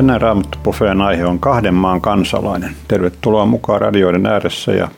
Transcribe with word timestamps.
Tänään 0.00 0.20
Raamattu 0.20 0.58
Buffeen 0.64 1.00
aihe 1.00 1.26
on 1.26 1.38
kahden 1.38 1.74
maan 1.74 2.00
kansalainen. 2.00 2.76
Tervetuloa 2.88 3.46
mukaan 3.46 3.80
radioiden 3.80 4.26
ääressä 4.26 4.72
ja 4.72 4.88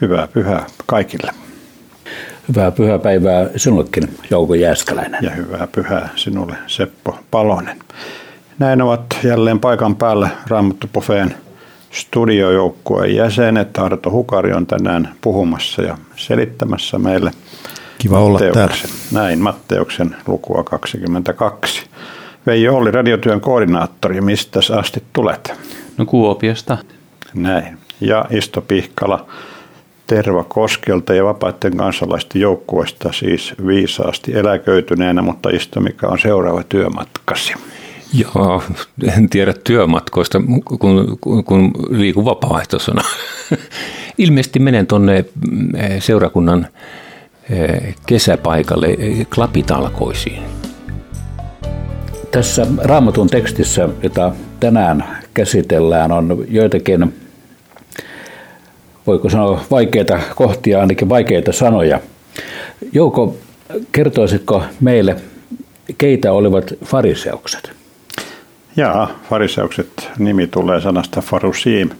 hyvää 0.00 0.28
pyhää 0.32 0.66
kaikille. 0.86 1.32
Hyvää 2.48 2.70
pyhäpäivää 2.70 3.48
sinullekin, 3.56 4.16
Jouko 4.30 4.54
Jääskäläinen. 4.54 5.24
Ja 5.24 5.30
hyvää 5.30 5.68
pyhää 5.72 6.08
sinulle, 6.16 6.56
Seppo 6.66 7.18
Palonen. 7.30 7.78
Näin 8.58 8.82
ovat 8.82 9.18
jälleen 9.24 9.60
paikan 9.60 9.96
päällä 9.96 10.28
Raamattu 10.48 10.86
Buffeen 10.92 11.34
studiojoukkueen 11.90 13.16
jäsenet. 13.16 13.78
Arto 13.78 14.10
Hukari 14.10 14.52
on 14.52 14.66
tänään 14.66 15.14
puhumassa 15.20 15.82
ja 15.82 15.98
selittämässä 16.16 16.98
meille 16.98 17.30
Kiva 17.98 18.20
olla 18.20 18.38
täällä. 18.38 18.74
Näin, 19.12 19.38
Matteuksen 19.38 20.16
lukua 20.26 20.64
22. 20.64 21.86
Veijo 22.46 22.76
oli 22.76 22.90
radiotyön 22.90 23.40
koordinaattori. 23.40 24.20
Mistä 24.20 24.60
asti 24.78 25.02
tulet? 25.12 25.52
No 25.98 26.06
Kuopiosta. 26.06 26.78
Näin. 27.34 27.78
Ja 28.00 28.24
Isto 28.30 28.60
Pihkala 28.60 29.26
Terva 30.06 30.44
Koskelta 30.44 31.14
ja 31.14 31.24
vapaiden 31.24 31.76
kansalaisten 31.76 32.42
joukkueesta 32.42 33.12
siis 33.12 33.54
viisaasti 33.66 34.34
eläköityneenä, 34.34 35.22
mutta 35.22 35.50
Isto, 35.50 35.80
mikä 35.80 36.06
on 36.08 36.18
seuraava 36.18 36.62
työmatkasi? 36.62 37.54
Joo, 38.12 38.62
en 39.16 39.28
tiedä 39.28 39.54
työmatkoista, 39.64 40.40
kun, 40.64 41.18
kun, 41.20 41.44
kun 41.44 41.72
liikun 41.88 42.24
vapaaehtoisena. 42.24 43.02
Ilmeisesti 44.18 44.58
menen 44.58 44.86
tuonne 44.86 45.24
eh, 45.76 46.02
seurakunnan 46.02 46.66
eh, 47.50 47.96
kesäpaikalle 48.06 48.86
eh, 48.86 49.26
klapitalkoisiin. 49.34 50.42
Tässä 52.34 52.66
raamatun 52.78 53.26
tekstissä, 53.26 53.88
jota 54.02 54.32
tänään 54.60 55.04
käsitellään, 55.34 56.12
on 56.12 56.44
joitakin, 56.48 57.14
voiko 59.06 59.28
sanoa 59.28 59.60
vaikeita 59.70 60.20
kohtia, 60.36 60.80
ainakin 60.80 61.08
vaikeita 61.08 61.52
sanoja. 61.52 62.00
Jouko, 62.92 63.36
kertoisitko 63.92 64.62
meille, 64.80 65.16
keitä 65.98 66.32
olivat 66.32 66.74
fariseukset? 66.84 67.72
Jaa, 68.76 69.10
fariseukset 69.30 70.10
nimi 70.18 70.46
tulee 70.46 70.80
sanasta 70.80 71.20
farusiim. 71.20 71.90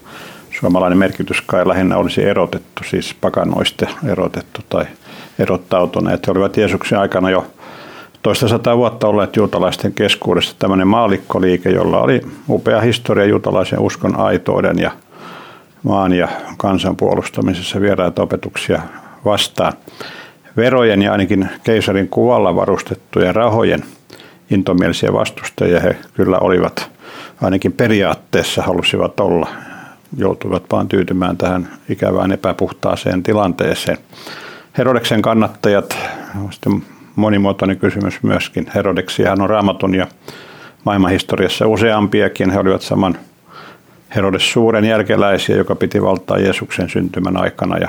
Suomalainen 0.61 0.99
merkitys 0.99 1.41
kai 1.41 1.69
lähinnä 1.69 1.97
olisi 1.97 2.25
erotettu, 2.25 2.83
siis 2.91 3.15
pakanoista 3.21 3.87
erotettu 4.07 4.61
tai 4.69 4.85
erottautuneet. 5.39 6.27
He 6.27 6.33
olivat 6.33 6.57
Jeesuksen 6.57 6.99
aikana 6.99 7.31
jo 7.31 7.47
toista 8.25 8.49
sata 8.49 8.77
vuotta 8.77 9.09
olleet 9.09 9.37
juutalaisten 9.37 9.93
keskuudessa 9.93 10.57
tämmöinen 10.59 10.89
maalikkoliike, 10.89 11.71
jolla 11.71 12.01
oli 12.01 12.21
upea 12.49 12.81
historia 12.81 13.25
juutalaisen 13.25 13.79
uskon 13.79 14.17
aitouden 14.17 14.79
ja 14.79 14.91
maan 15.83 16.13
ja 16.13 16.29
kansan 16.57 16.97
puolustamisessa 16.97 17.81
vieraita 17.81 18.23
opetuksia 18.23 18.83
vastaan. 19.25 19.73
Verojen 20.57 21.03
ja 21.03 21.13
ainakin 21.13 21.49
keisarin 21.65 22.09
kuvalla 22.09 22.57
varustettujen 22.57 23.35
rahojen 23.35 23.85
intomielisiä 24.51 25.13
vastustajia 25.13 25.81
he 25.81 25.97
kyllä 26.15 26.39
olivat, 26.39 26.91
ainakin 27.43 27.73
periaatteessa 27.73 28.63
halusivat 28.63 29.21
olla, 29.21 29.49
joutuivat 30.17 30.63
vaan 30.73 30.89
tyytymään 30.89 31.37
tähän 31.37 31.69
ikävään 31.89 32.33
epäpuhtaaseen 32.33 33.23
tilanteeseen. 33.23 33.99
Herodeksen 34.79 35.23
kannattajat, 35.23 35.99
sitten 36.51 36.83
monimuotoinen 37.17 37.79
kysymys 37.79 38.23
myöskin. 38.23 38.67
Herodeksiahan 38.75 39.43
on 39.43 39.51
raamatun 39.51 39.95
ja 39.95 40.07
maailmanhistoriassa 40.85 41.67
useampiakin. 41.67 42.51
He 42.51 42.59
olivat 42.59 42.83
saman 42.83 43.19
Herodes 44.15 44.53
suuren 44.53 44.85
jälkeläisiä, 44.85 45.57
joka 45.57 45.75
piti 45.75 46.03
valtaa 46.03 46.39
Jeesuksen 46.39 46.89
syntymän 46.89 47.37
aikana 47.37 47.79
ja 47.79 47.89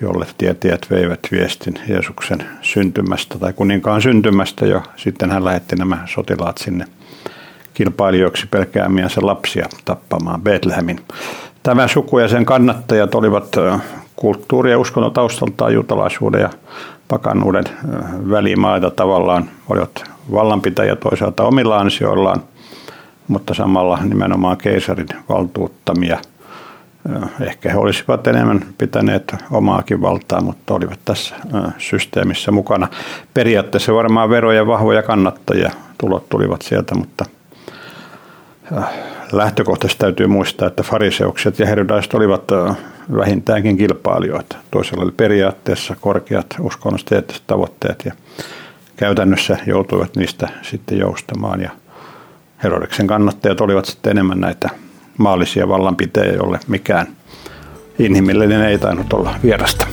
jolle 0.00 0.26
tietäjät 0.38 0.86
veivät 0.90 1.20
viestin 1.32 1.74
Jeesuksen 1.88 2.44
syntymästä 2.62 3.38
tai 3.38 3.52
kuninkaan 3.52 4.02
syntymästä 4.02 4.66
jo. 4.66 4.82
Sitten 4.96 5.30
hän 5.30 5.44
lähetti 5.44 5.76
nämä 5.76 5.98
sotilaat 6.06 6.58
sinne 6.58 6.84
kilpailijoiksi 7.74 8.46
pelkäämiänsä 8.46 9.20
lapsia 9.22 9.68
tappamaan 9.84 10.42
Betlehemin. 10.42 11.00
Tämä 11.62 11.88
suku 11.88 12.18
ja 12.18 12.28
sen 12.28 12.44
kannattajat 12.44 13.14
olivat 13.14 13.56
kulttuuri- 14.16 14.70
ja 14.70 14.78
uskonnon 14.78 15.12
taustaltaan 15.12 15.74
juutalaisuuden 15.74 16.40
ja 16.40 16.50
pakanuuden 17.08 17.64
välimaita 18.30 18.90
tavallaan 18.90 19.50
olivat 19.68 20.04
vallanpitäjä 20.32 20.96
toisaalta 20.96 21.44
omilla 21.44 21.78
ansioillaan, 21.78 22.42
mutta 23.28 23.54
samalla 23.54 23.98
nimenomaan 24.02 24.56
keisarin 24.56 25.08
valtuuttamia. 25.28 26.18
Ehkä 27.40 27.72
he 27.72 27.78
olisivat 27.78 28.26
enemmän 28.26 28.64
pitäneet 28.78 29.34
omaakin 29.50 30.00
valtaa, 30.00 30.40
mutta 30.40 30.74
olivat 30.74 30.98
tässä 31.04 31.34
systeemissä 31.78 32.52
mukana. 32.52 32.88
Periaatteessa 33.34 33.94
varmaan 33.94 34.30
veroja 34.30 34.66
vahvoja 34.66 35.02
kannattajia 35.02 35.70
tulot 35.98 36.28
tulivat 36.28 36.62
sieltä, 36.62 36.94
mutta 36.94 37.24
lähtökohtaisesti 39.32 40.00
täytyy 40.00 40.26
muistaa, 40.26 40.68
että 40.68 40.82
fariseukset 40.82 41.58
ja 41.58 41.66
herodaiset 41.66 42.14
olivat 42.14 42.44
vähintäänkin 43.16 43.76
kilpailijoita. 43.76 44.56
Toisella 44.70 45.04
oli 45.04 45.12
periaatteessa 45.12 45.96
korkeat 46.00 46.46
uskonnolliset 46.60 47.42
tavoitteet 47.46 48.02
ja 48.04 48.12
käytännössä 48.96 49.56
joutuivat 49.66 50.16
niistä 50.16 50.48
sitten 50.62 50.98
joustamaan. 50.98 51.60
Ja 51.60 51.70
Herodeksen 52.62 53.06
kannattajat 53.06 53.60
olivat 53.60 53.84
sitten 53.84 54.10
enemmän 54.10 54.40
näitä 54.40 54.70
maallisia 55.18 55.68
vallanpitäjiä, 55.68 56.32
jolle 56.32 56.60
mikään 56.68 57.06
inhimillinen 57.98 58.64
ei 58.64 58.78
tainnut 58.78 59.12
olla 59.12 59.34
vierasta. 59.42 59.86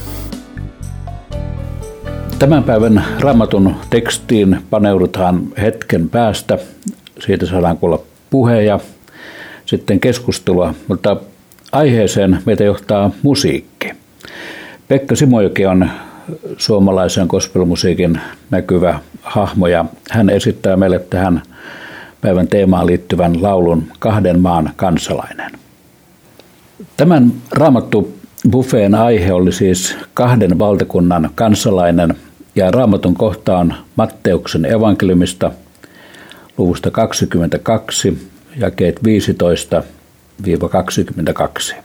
Tämän 2.39 2.63
päivän 2.63 3.05
raamatun 3.19 3.75
tekstiin 3.89 4.57
paneudutaan 4.69 5.41
hetken 5.61 6.09
päästä. 6.09 6.57
Siitä 7.19 7.45
saadaan 7.45 7.77
kuulla 7.77 7.99
puhe 8.29 8.63
ja 8.63 8.79
sitten 9.65 9.99
keskustelua, 9.99 10.73
mutta 10.87 11.17
aiheeseen 11.75 12.39
meitä 12.45 12.63
johtaa 12.63 13.11
musiikki. 13.21 13.91
Pekka 14.87 15.15
Simojoki 15.15 15.65
on 15.65 15.89
suomalaisen 16.57 17.27
gospelmusiikin 17.27 18.19
näkyvä 18.51 18.99
hahmo 19.21 19.67
ja 19.67 19.85
hän 20.11 20.29
esittää 20.29 20.77
meille 20.77 20.99
tähän 20.99 21.41
päivän 22.21 22.47
teemaan 22.47 22.87
liittyvän 22.87 23.43
laulun 23.43 23.83
Kahden 23.99 24.39
maan 24.39 24.69
kansalainen. 24.75 25.51
Tämän 26.97 27.33
raamattu 27.51 28.17
buffeen 28.51 28.95
aihe 28.95 29.33
oli 29.33 29.51
siis 29.51 29.95
kahden 30.13 30.59
valtakunnan 30.59 31.29
kansalainen 31.35 32.15
ja 32.55 32.71
raamatun 32.71 33.13
kohtaan 33.13 33.75
Matteuksen 33.95 34.65
evankeliumista 34.65 35.51
luvusta 36.57 36.91
22, 36.91 38.17
jakeet 38.57 39.03
15 39.03 39.83
22. 40.71 41.75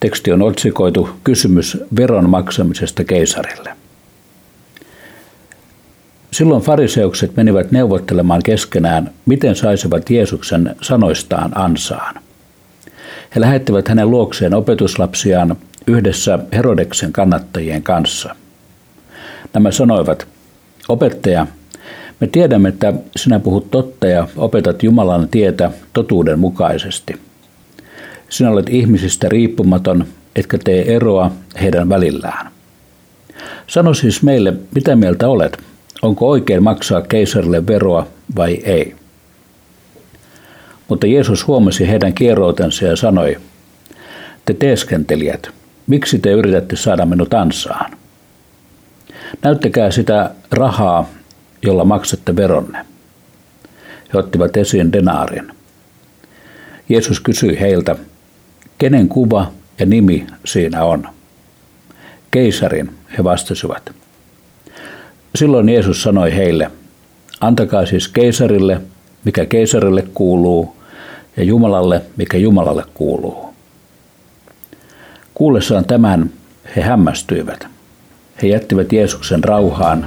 Teksti 0.00 0.32
on 0.32 0.42
otsikoitu 0.42 1.10
Kysymys 1.24 1.78
veron 1.96 2.30
maksamisesta 2.30 3.04
keisarille. 3.04 3.70
Silloin 6.32 6.62
fariseukset 6.62 7.36
menivät 7.36 7.72
neuvottelemaan 7.72 8.42
keskenään, 8.42 9.10
miten 9.26 9.56
saisivat 9.56 10.10
Jeesuksen 10.10 10.76
sanoistaan 10.82 11.58
ansaan. 11.58 12.14
He 13.34 13.40
lähettivät 13.40 13.88
hänen 13.88 14.10
luokseen 14.10 14.54
opetuslapsiaan 14.54 15.56
yhdessä 15.86 16.38
Herodeksen 16.52 17.12
kannattajien 17.12 17.82
kanssa. 17.82 18.34
Nämä 19.54 19.70
sanoivat, 19.70 20.28
opettaja, 20.88 21.46
me 22.20 22.26
tiedämme, 22.26 22.68
että 22.68 22.92
sinä 23.16 23.40
puhut 23.40 23.70
totta 23.70 24.06
ja 24.06 24.28
opetat 24.36 24.82
Jumalan 24.82 25.28
tietä 25.28 25.70
totuuden 25.92 26.38
mukaisesti. 26.38 27.20
Sinä 28.28 28.50
olet 28.50 28.68
ihmisistä 28.68 29.28
riippumaton, 29.28 30.06
etkä 30.36 30.58
tee 30.64 30.96
eroa 30.96 31.30
heidän 31.60 31.88
välillään. 31.88 32.50
Sano 33.66 33.94
siis 33.94 34.22
meille, 34.22 34.54
mitä 34.74 34.96
mieltä 34.96 35.28
olet? 35.28 35.58
Onko 36.02 36.28
oikein 36.28 36.62
maksaa 36.62 37.02
keisarille 37.02 37.66
veroa 37.66 38.06
vai 38.36 38.54
ei? 38.64 38.94
Mutta 40.88 41.06
Jeesus 41.06 41.46
huomasi 41.46 41.88
heidän 41.88 42.14
kieroutensa 42.14 42.84
ja 42.84 42.96
sanoi, 42.96 43.36
te 44.44 44.54
teeskentelijät, 44.54 45.50
miksi 45.86 46.18
te 46.18 46.30
yritätte 46.30 46.76
saada 46.76 47.06
minut 47.06 47.34
ansaan? 47.34 47.90
Näyttäkää 49.42 49.90
sitä 49.90 50.30
rahaa, 50.50 51.08
jolla 51.62 51.84
maksatte 51.84 52.36
veronne. 52.36 52.86
He 54.12 54.18
ottivat 54.18 54.56
esiin 54.56 54.92
denaarin. 54.92 55.52
Jeesus 56.88 57.20
kysyi 57.20 57.60
heiltä, 57.60 57.96
kenen 58.78 59.08
kuva 59.08 59.52
ja 59.78 59.86
nimi 59.86 60.26
siinä 60.44 60.84
on? 60.84 61.08
Keisarin, 62.30 62.90
he 63.18 63.24
vastasivat. 63.24 63.92
Silloin 65.34 65.68
Jeesus 65.68 66.02
sanoi 66.02 66.36
heille, 66.36 66.70
antakaa 67.40 67.86
siis 67.86 68.08
keisarille, 68.08 68.80
mikä 69.24 69.46
keisarille 69.46 70.04
kuuluu, 70.14 70.76
ja 71.36 71.44
Jumalalle, 71.44 72.02
mikä 72.16 72.38
Jumalalle 72.38 72.84
kuuluu. 72.94 73.54
Kuullessaan 75.34 75.84
tämän 75.84 76.30
he 76.76 76.82
hämmästyivät. 76.82 77.66
He 78.42 78.48
jättivät 78.48 78.92
Jeesuksen 78.92 79.44
rauhaan 79.44 80.06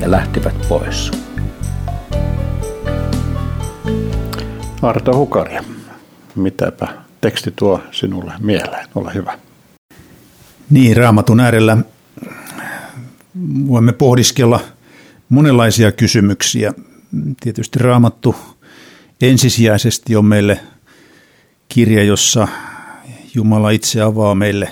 ja 0.00 0.10
lähtivät 0.10 0.54
pois. 0.68 1.10
Arto 4.82 5.16
Hukari, 5.16 5.56
mitäpä 6.34 6.88
teksti 7.20 7.52
tuo 7.56 7.80
sinulle 7.90 8.32
mieleen? 8.40 8.86
Ole 8.94 9.14
hyvä. 9.14 9.38
Niin, 10.70 10.96
raamatun 10.96 11.40
äärellä 11.40 11.78
voimme 13.68 13.92
pohdiskella 13.92 14.60
monenlaisia 15.28 15.92
kysymyksiä. 15.92 16.72
Tietysti 17.40 17.78
raamattu 17.78 18.36
ensisijaisesti 19.20 20.16
on 20.16 20.24
meille 20.24 20.60
kirja, 21.68 22.04
jossa 22.04 22.48
Jumala 23.34 23.70
itse 23.70 24.00
avaa 24.00 24.34
meille 24.34 24.70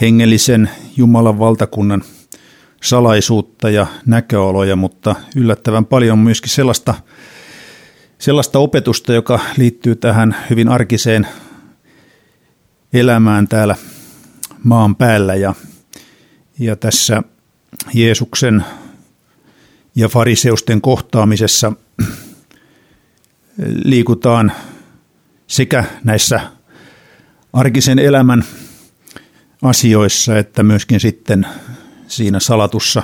hengellisen 0.00 0.70
Jumalan 0.96 1.38
valtakunnan 1.38 2.02
salaisuutta 2.82 3.70
ja 3.70 3.86
näköoloja, 4.06 4.76
mutta 4.76 5.16
yllättävän 5.36 5.86
paljon 5.86 6.12
on 6.12 6.24
myöskin 6.24 6.50
sellaista, 6.50 6.94
sellaista 8.18 8.58
opetusta, 8.58 9.12
joka 9.12 9.40
liittyy 9.56 9.96
tähän 9.96 10.36
hyvin 10.50 10.68
arkiseen 10.68 11.28
elämään 12.92 13.48
täällä 13.48 13.76
maan 14.64 14.96
päällä. 14.96 15.34
Ja, 15.34 15.54
ja 16.58 16.76
tässä 16.76 17.22
Jeesuksen 17.94 18.64
ja 19.94 20.08
fariseusten 20.08 20.80
kohtaamisessa 20.80 21.72
liikutaan 23.84 24.52
sekä 25.46 25.84
näissä 26.04 26.40
arkisen 27.52 27.98
elämän 27.98 28.44
asioissa 29.62 30.38
että 30.38 30.62
myöskin 30.62 31.00
sitten 31.00 31.46
siinä 32.08 32.40
salatussa 32.40 33.02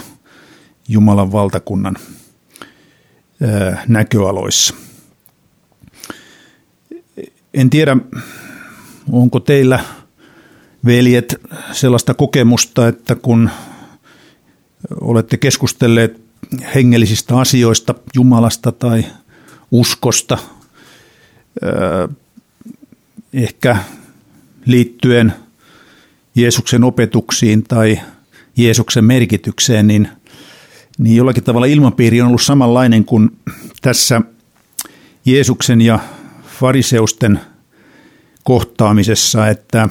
Jumalan 0.88 1.32
valtakunnan 1.32 1.96
näköaloissa. 3.88 4.74
En 7.54 7.70
tiedä, 7.70 7.96
onko 9.12 9.40
teillä 9.40 9.80
veljet 10.84 11.40
sellaista 11.72 12.14
kokemusta, 12.14 12.88
että 12.88 13.14
kun 13.14 13.50
olette 15.00 15.36
keskustelleet 15.36 16.20
hengellisistä 16.74 17.38
asioista, 17.38 17.94
Jumalasta 18.14 18.72
tai 18.72 19.04
uskosta, 19.70 20.38
ehkä 23.32 23.76
liittyen 24.66 25.34
Jeesuksen 26.34 26.84
opetuksiin 26.84 27.62
tai 27.62 28.00
Jeesuksen 28.56 29.04
merkitykseen, 29.04 29.86
niin, 29.86 30.08
niin 30.98 31.16
jollakin 31.16 31.44
tavalla 31.44 31.66
ilmapiiri 31.66 32.20
on 32.20 32.28
ollut 32.28 32.42
samanlainen 32.42 33.04
kuin 33.04 33.36
tässä 33.82 34.20
Jeesuksen 35.24 35.80
ja 35.80 35.98
fariseusten 36.58 37.40
kohtaamisessa, 38.44 39.48
että, 39.48 39.88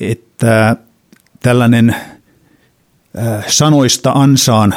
että 0.00 0.76
tällainen 1.42 1.96
sanoista 3.46 4.12
ansaan 4.12 4.74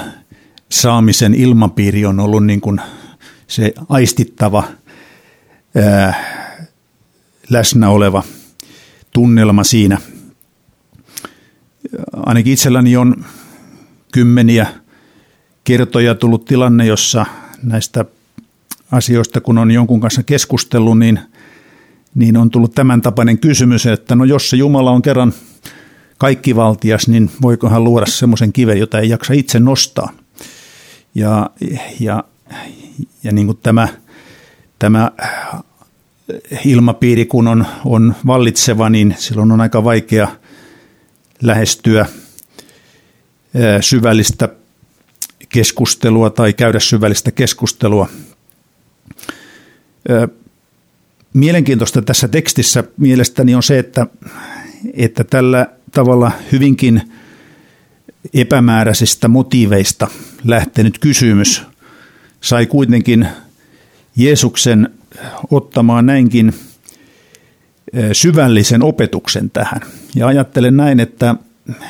saamisen 0.69 1.33
ilmapiiri 1.33 2.05
on 2.05 2.19
ollut 2.19 2.45
niin 2.45 2.61
kuin 2.61 2.81
se 3.47 3.73
aistittava, 3.89 4.63
läsnä 7.49 7.89
oleva 7.89 8.23
tunnelma 9.11 9.63
siinä. 9.63 9.97
Ainakin 12.13 12.53
itselläni 12.53 12.97
on 12.97 13.25
kymmeniä 14.11 14.67
kertoja 15.63 16.15
tullut 16.15 16.45
tilanne, 16.45 16.85
jossa 16.85 17.25
näistä 17.63 18.05
asioista, 18.91 19.41
kun 19.41 19.57
on 19.57 19.71
jonkun 19.71 19.99
kanssa 19.99 20.23
keskustellut, 20.23 20.99
niin, 20.99 21.19
niin 22.15 22.37
on 22.37 22.49
tullut 22.49 22.75
tämän 22.75 23.01
tapainen 23.01 23.37
kysymys, 23.37 23.85
että 23.85 24.15
no 24.15 24.23
jos 24.23 24.49
se 24.49 24.57
Jumala 24.57 24.91
on 24.91 25.01
kerran 25.01 25.33
kaikkivaltias, 26.17 27.07
niin 27.07 27.31
voiko 27.41 27.69
hän 27.69 27.83
luoda 27.83 28.05
semmoisen 28.05 28.53
kiven, 28.53 28.79
jota 28.79 28.99
ei 28.99 29.09
jaksa 29.09 29.33
itse 29.33 29.59
nostaa. 29.59 30.11
Ja, 31.15 31.49
ja, 31.99 32.23
ja 33.23 33.31
niin 33.31 33.45
kuin 33.45 33.57
tämä, 33.63 33.87
tämä 34.79 35.11
ilmapiiri, 36.65 37.25
kun 37.25 37.47
on, 37.47 37.65
on 37.85 38.15
vallitseva, 38.27 38.89
niin 38.89 39.15
silloin 39.17 39.51
on 39.51 39.61
aika 39.61 39.83
vaikea 39.83 40.27
lähestyä 41.41 42.05
syvällistä 43.81 44.49
keskustelua 45.49 46.29
tai 46.29 46.53
käydä 46.53 46.79
syvällistä 46.79 47.31
keskustelua. 47.31 48.09
Mielenkiintoista 51.33 52.01
tässä 52.01 52.27
tekstissä 52.27 52.83
mielestäni 52.97 53.55
on 53.55 53.63
se, 53.63 53.79
että, 53.79 54.07
että 54.93 55.23
tällä 55.23 55.67
tavalla 55.91 56.31
hyvinkin 56.51 57.01
epämääräisistä 58.33 59.27
motiiveista 59.27 60.07
lähtenyt 60.43 60.99
kysymys 60.99 61.61
sai 62.41 62.65
kuitenkin 62.65 63.27
Jeesuksen 64.15 64.89
ottamaan 65.51 66.05
näinkin 66.05 66.53
syvällisen 68.13 68.83
opetuksen 68.83 69.49
tähän. 69.49 69.81
Ja 70.15 70.27
ajattelen 70.27 70.77
näin, 70.77 70.99
että, 70.99 71.35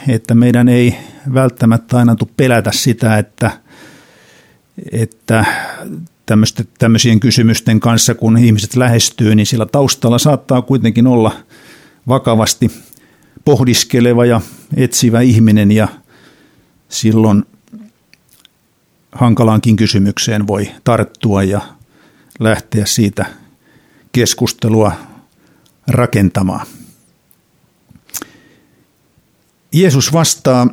että 0.07 0.35
meidän 0.35 0.69
ei 0.69 0.95
välttämättä 1.33 1.97
aina 1.97 2.15
tule 2.15 2.29
pelätä 2.37 2.71
sitä, 2.73 3.17
että, 3.17 3.51
että 4.91 5.45
tämmöisien 6.79 7.19
kysymysten 7.19 7.79
kanssa, 7.79 8.15
kun 8.15 8.37
ihmiset 8.37 8.75
lähestyy, 8.75 9.35
niin 9.35 9.45
sillä 9.45 9.65
taustalla 9.65 10.19
saattaa 10.19 10.61
kuitenkin 10.61 11.07
olla 11.07 11.31
vakavasti 12.07 12.71
pohdiskeleva 13.45 14.25
ja 14.25 14.41
etsivä 14.77 15.21
ihminen 15.21 15.71
ja 15.71 15.87
silloin 16.89 17.43
hankalaankin 19.11 19.75
kysymykseen 19.75 20.47
voi 20.47 20.71
tarttua 20.83 21.43
ja 21.43 21.61
lähteä 22.39 22.85
siitä 22.85 23.25
keskustelua 24.11 24.91
rakentamaan. 25.89 26.67
Jeesus 29.71 30.13
vastaa 30.13 30.67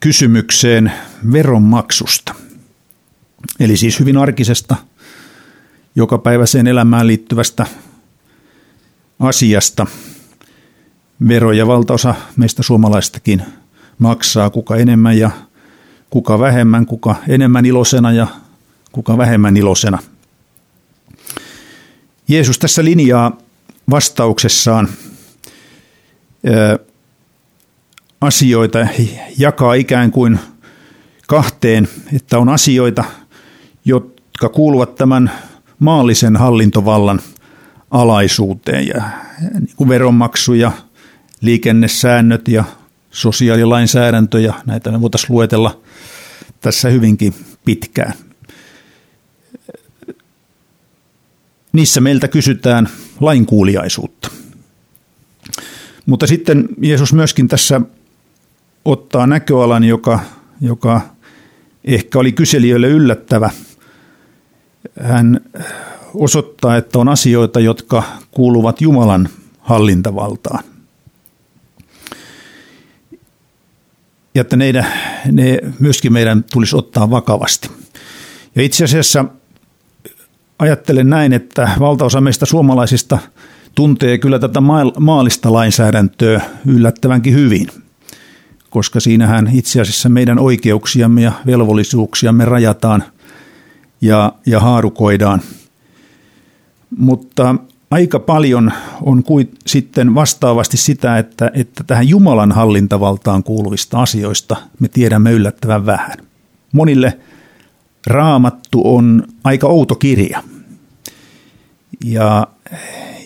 kysymykseen 0.00 0.92
veronmaksusta, 1.32 2.34
eli 3.60 3.76
siis 3.76 4.00
hyvin 4.00 4.16
arkisesta, 4.16 4.76
jokapäiväiseen 5.96 6.66
elämään 6.66 7.06
liittyvästä 7.06 7.66
asiasta. 9.20 9.86
Veroja 11.28 11.66
valtaosa 11.66 12.14
meistä 12.36 12.62
suomalaistakin 12.62 13.42
maksaa, 13.98 14.50
kuka 14.50 14.76
enemmän 14.76 15.18
ja 15.18 15.30
kuka 16.10 16.38
vähemmän, 16.38 16.86
kuka 16.86 17.16
enemmän 17.28 17.66
ilosena 17.66 18.12
ja 18.12 18.26
kuka 18.92 19.18
vähemmän 19.18 19.56
ilosena. 19.56 19.98
Jeesus 22.28 22.58
tässä 22.58 22.84
linjaa 22.84 23.38
vastauksessaan 23.90 24.88
asioita, 28.20 28.86
jakaa 29.38 29.74
ikään 29.74 30.10
kuin 30.10 30.38
kahteen, 31.26 31.88
että 32.16 32.38
on 32.38 32.48
asioita, 32.48 33.04
jotka 33.84 34.48
kuuluvat 34.48 34.94
tämän 34.94 35.30
maallisen 35.78 36.36
hallintovallan 36.36 37.20
alaisuuteen 37.90 38.86
ja 38.86 39.02
niin 39.60 39.76
kuin 39.76 39.88
veronmaksu 39.88 40.52
liikennesäännöt 41.40 42.48
ja 42.48 42.64
sosiaalilainsäädäntö 43.10 44.40
ja 44.40 44.54
näitä 44.66 44.90
me 44.90 45.00
voitaisiin 45.00 45.32
luetella 45.32 45.80
tässä 46.60 46.88
hyvinkin 46.88 47.34
pitkään. 47.64 48.12
Niissä 51.74 52.00
meiltä 52.00 52.28
kysytään 52.28 52.88
lainkuuliaisuutta. 53.20 54.30
Mutta 56.06 56.26
sitten 56.26 56.68
Jeesus 56.82 57.12
myöskin 57.12 57.48
tässä 57.48 57.80
ottaa 58.84 59.26
näköalan, 59.26 59.84
joka, 59.84 60.20
joka 60.60 61.00
ehkä 61.84 62.18
oli 62.18 62.32
kyselijöille 62.32 62.88
yllättävä. 62.88 63.50
Hän 65.00 65.40
osoittaa, 66.14 66.76
että 66.76 66.98
on 66.98 67.08
asioita, 67.08 67.60
jotka 67.60 68.02
kuuluvat 68.30 68.80
Jumalan 68.80 69.28
hallintavaltaan. 69.58 70.64
Ja 74.34 74.40
että 74.40 74.56
ne, 74.56 74.72
ne 75.32 75.58
myöskin 75.78 76.12
meidän 76.12 76.44
tulisi 76.52 76.76
ottaa 76.76 77.10
vakavasti. 77.10 77.70
Ja 78.54 78.62
itse 78.62 78.84
asiassa 78.84 79.24
ajattelen 80.58 81.10
näin, 81.10 81.32
että 81.32 81.70
valtaosa 81.80 82.20
meistä 82.20 82.46
suomalaisista 82.46 83.18
tuntee 83.74 84.18
kyllä 84.18 84.38
tätä 84.38 84.60
maallista 85.00 85.52
lainsäädäntöä 85.52 86.40
yllättävänkin 86.66 87.34
hyvin, 87.34 87.66
koska 88.70 89.00
siinähän 89.00 89.50
itse 89.52 89.80
asiassa 89.80 90.08
meidän 90.08 90.38
oikeuksiamme 90.38 91.22
ja 91.22 91.32
velvollisuuksiamme 91.46 92.44
rajataan 92.44 93.04
ja, 94.00 94.32
ja 94.46 94.60
haarukoidaan. 94.60 95.40
Mutta 96.96 97.54
aika 97.90 98.18
paljon 98.18 98.72
on 99.02 99.22
kuin 99.22 99.50
sitten 99.66 100.14
vastaavasti 100.14 100.76
sitä, 100.76 101.18
että, 101.18 101.50
että 101.54 101.84
tähän 101.84 102.08
Jumalan 102.08 102.52
hallintavaltaan 102.52 103.42
kuuluvista 103.42 104.02
asioista 104.02 104.56
me 104.80 104.88
tiedämme 104.88 105.32
yllättävän 105.32 105.86
vähän. 105.86 106.16
Monille 106.72 107.18
raamattu 108.06 108.94
on 108.94 109.22
aika 109.44 109.66
outo 109.66 109.94
kirja. 109.94 110.42
Ja, 112.04 112.46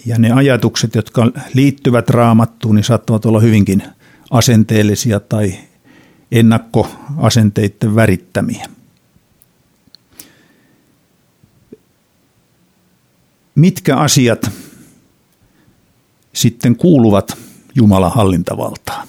ja 0.06 0.18
ne 0.18 0.32
ajatukset, 0.32 0.94
jotka 0.94 1.32
liittyvät 1.54 2.10
raamattuun, 2.10 2.74
niin 2.74 2.84
saattavat 2.84 3.26
olla 3.26 3.40
hyvinkin 3.40 3.82
asenteellisia 4.30 5.20
tai 5.20 5.58
ennakkoasenteiden 6.32 7.94
värittämiä. 7.94 8.68
mitkä 13.58 13.96
asiat 13.96 14.50
sitten 16.34 16.76
kuuluvat 16.76 17.38
Jumalan 17.74 18.12
hallintavaltaan. 18.12 19.08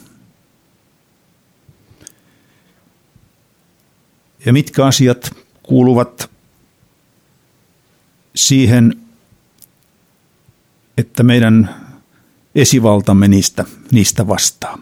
Ja 4.45 4.53
mitkä 4.53 4.85
asiat 4.85 5.35
kuuluvat 5.69 6.29
siihen, 8.35 8.95
että 10.97 11.23
meidän 11.23 11.75
esivaltamme 12.55 13.27
niistä, 13.27 13.65
niistä 13.91 14.27
vastaa. 14.27 14.79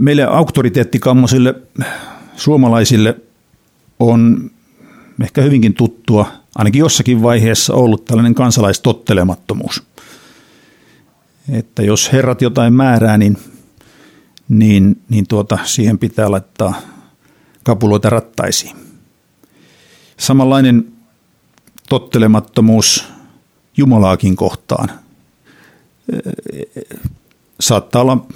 Meille 0.00 0.24
auktoriteettikammoisille 0.24 1.54
suomalaisille 2.36 3.16
on 4.00 4.50
ehkä 5.22 5.42
hyvinkin 5.42 5.74
tuttua, 5.74 6.32
ainakin 6.54 6.80
jossakin 6.80 7.22
vaiheessa 7.22 7.74
ollut 7.74 8.04
tällainen 8.04 8.34
kansalaistottelemattomuus. 8.34 9.82
Että 11.52 11.82
jos 11.82 12.12
herrat 12.12 12.42
jotain 12.42 12.72
määrää, 12.72 13.18
niin, 13.18 13.38
niin, 14.48 15.00
niin 15.08 15.26
tuota, 15.26 15.58
siihen 15.64 15.98
pitää 15.98 16.30
laittaa 16.30 16.93
kapuloita 17.64 18.10
rattaisiin. 18.10 18.76
Samanlainen 20.16 20.92
tottelemattomuus 21.88 23.04
Jumalaakin 23.76 24.36
kohtaan 24.36 24.90
saattaa 27.60 28.02
olla 28.02 28.26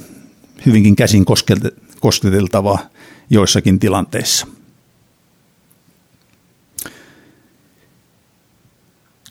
hyvinkin 0.67 0.97
käsin 0.97 1.25
kosketeltavaa 2.01 2.79
joissakin 3.31 3.79
tilanteissa. 3.79 4.47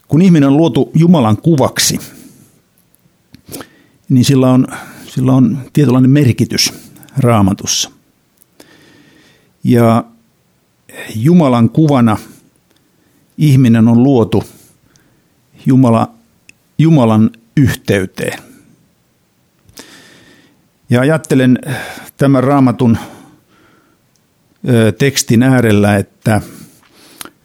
Kun 0.08 0.22
ihminen 0.22 0.48
on 0.48 0.56
luotu 0.56 0.90
Jumalan 0.94 1.36
kuvaksi, 1.36 2.00
niin 4.08 4.24
sillä 4.24 4.50
on, 4.50 4.66
sillä 5.08 5.32
on 5.32 5.58
tietynlainen 5.72 6.10
merkitys 6.10 6.72
raamatussa. 7.18 7.97
Ja 9.64 10.04
Jumalan 11.14 11.70
kuvana 11.70 12.16
ihminen 13.38 13.88
on 13.88 14.02
luotu 14.02 14.44
Jumala, 15.66 16.10
Jumalan 16.78 17.30
yhteyteen. 17.56 18.38
Ja 20.90 21.00
ajattelen 21.00 21.58
tämän 22.16 22.44
raamatun 22.44 22.98
tekstin 24.98 25.42
äärellä, 25.42 25.96
että– 25.96 26.40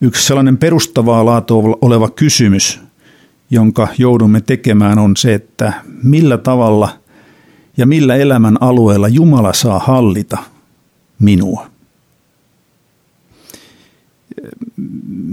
Yksi 0.03 0.27
sellainen 0.27 0.57
perustavaa 0.57 1.25
laatua 1.25 1.77
oleva 1.81 2.09
kysymys, 2.09 2.79
jonka 3.49 3.87
joudumme 3.97 4.41
tekemään, 4.41 4.99
on 4.99 5.17
se, 5.17 5.33
että 5.33 5.73
millä 6.03 6.37
tavalla 6.37 6.89
ja 7.77 7.85
millä 7.85 8.15
elämän 8.15 8.57
alueella 8.61 9.07
Jumala 9.07 9.53
saa 9.53 9.79
hallita 9.79 10.37
minua. 11.19 11.72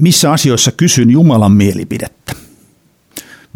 Missä 0.01 0.33
asioissa 0.33 0.73
kysyn 0.73 1.11
Jumalan 1.11 1.53
mielipidettä? 1.53 2.33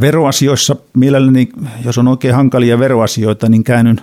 Veroasioissa 0.00 0.76
mielelläni, 0.94 1.48
jos 1.84 1.98
on 1.98 2.08
oikein 2.08 2.34
hankalia 2.34 2.78
veroasioita, 2.78 3.48
niin 3.48 3.64
käännyn 3.64 4.00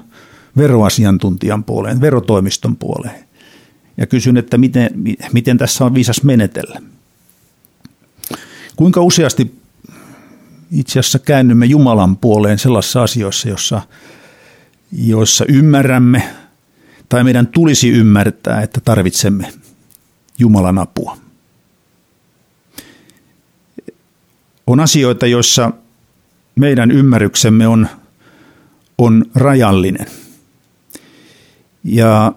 veroasiantuntijan 0.57 1.63
puoleen, 1.63 2.01
verotoimiston 2.01 2.77
puoleen 2.77 3.25
ja 3.98 4.07
kysyn, 4.07 4.38
että 4.38 4.57
miten, 4.57 4.89
miten 5.33 5.57
tässä 5.57 5.86
on 5.86 5.93
viisas 5.93 6.24
menetellä. 6.24 6.81
Kuinka 8.75 9.01
useasti 9.01 9.55
itse 10.71 11.00
asiassa 11.00 11.19
käännymme 11.19 11.65
Jumalan 11.65 12.17
puoleen 12.17 12.60
sellaisissa 12.60 13.03
asioissa, 13.03 13.50
jossa, 13.50 13.81
joissa 14.91 15.45
ymmärrämme 15.48 16.24
tai 17.10 17.24
meidän 17.24 17.48
tulisi 17.48 17.89
ymmärtää, 17.89 18.62
että 18.62 18.81
tarvitsemme 18.81 19.53
Jumalan 20.39 20.77
apua. 20.77 21.17
On 24.71 24.79
asioita, 24.79 25.27
joissa 25.27 25.71
meidän 26.55 26.91
ymmärryksemme 26.91 27.67
on, 27.67 27.87
on 28.97 29.25
rajallinen. 29.35 30.07
Ja 31.83 32.33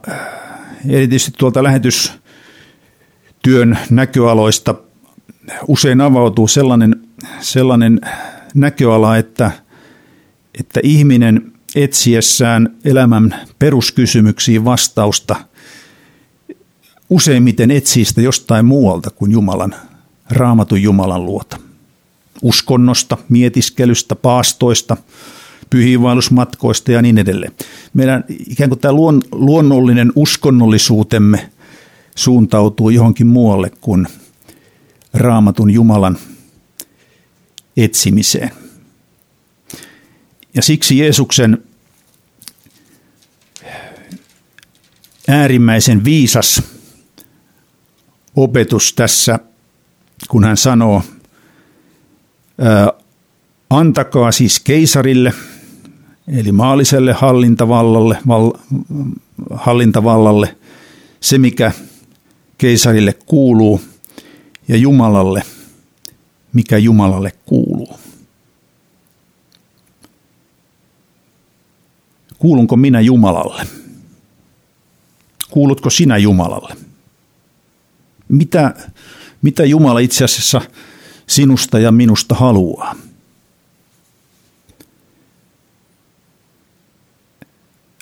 erityisesti 0.88 1.32
tuolta 1.38 1.62
lähetystyön 1.62 3.78
näköaloista 3.90 4.74
usein 5.68 6.00
avautuu 6.00 6.48
sellainen, 6.48 7.08
sellainen 7.40 8.00
näköala, 8.54 9.16
että, 9.16 9.50
että 10.60 10.80
ihminen 10.82 11.52
etsiessään 11.74 12.76
elämän 12.84 13.34
peruskysymyksiin 13.58 14.64
vastausta 14.64 15.36
useimmiten 17.10 17.70
etsii 17.70 18.04
sitä 18.04 18.20
jostain 18.20 18.66
muualta 18.66 19.10
kuin 19.10 19.32
Jumalan, 19.32 19.74
raamatun 20.30 20.82
Jumalan 20.82 21.26
luota. 21.26 21.73
Uskonnosta, 22.44 23.18
mietiskelystä, 23.28 24.14
paastoista, 24.14 24.96
pyhiinvaellusmatkoista 25.70 26.92
ja 26.92 27.02
niin 27.02 27.18
edelleen. 27.18 27.52
Meidän 27.94 28.24
ikään 28.28 28.70
kuin 28.70 28.80
tämä 28.80 28.92
luon, 28.92 29.22
luonnollinen 29.32 30.12
uskonnollisuutemme 30.14 31.50
suuntautuu 32.14 32.90
johonkin 32.90 33.26
muualle 33.26 33.70
kuin 33.80 34.06
raamatun 35.14 35.70
Jumalan 35.70 36.18
etsimiseen. 37.76 38.50
Ja 40.54 40.62
siksi 40.62 40.98
Jeesuksen 40.98 41.64
äärimmäisen 45.28 46.04
viisas 46.04 46.62
opetus 48.36 48.92
tässä, 48.92 49.38
kun 50.28 50.44
hän 50.44 50.56
sanoo, 50.56 51.02
antakaa 53.70 54.32
siis 54.32 54.60
keisarille, 54.60 55.32
eli 56.28 56.52
maalliselle 56.52 57.12
hallintavallalle, 57.12 58.18
val, 58.26 58.52
hallintavallalle 59.50 60.56
se, 61.20 61.38
mikä 61.38 61.72
keisarille 62.58 63.14
kuuluu– 63.26 63.80
ja 64.68 64.76
Jumalalle, 64.76 65.42
mikä 66.52 66.78
Jumalalle 66.78 67.32
kuuluu. 67.46 67.98
Kuulunko 72.38 72.76
minä 72.76 73.00
Jumalalle? 73.00 73.66
Kuulutko 75.50 75.90
sinä 75.90 76.16
Jumalalle? 76.16 76.76
Mitä, 78.28 78.74
mitä 79.42 79.64
Jumala 79.64 80.00
itse 80.00 80.24
asiassa 80.24 80.60
sinusta 81.26 81.78
ja 81.78 81.92
minusta 81.92 82.34
haluaa? 82.34 82.94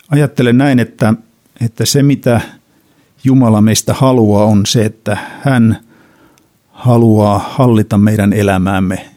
Ajattelen 0.08 0.58
näin, 0.58 0.78
että, 0.78 1.14
että 1.60 1.84
se 1.84 2.02
mitä 2.02 2.40
Jumala 3.24 3.60
meistä 3.60 3.94
haluaa 3.94 4.44
on 4.44 4.66
se, 4.66 4.84
että 4.84 5.18
hän– 5.42 5.76
haluaa 6.82 7.38
hallita 7.38 7.98
meidän 7.98 8.32
elämäämme 8.32 9.10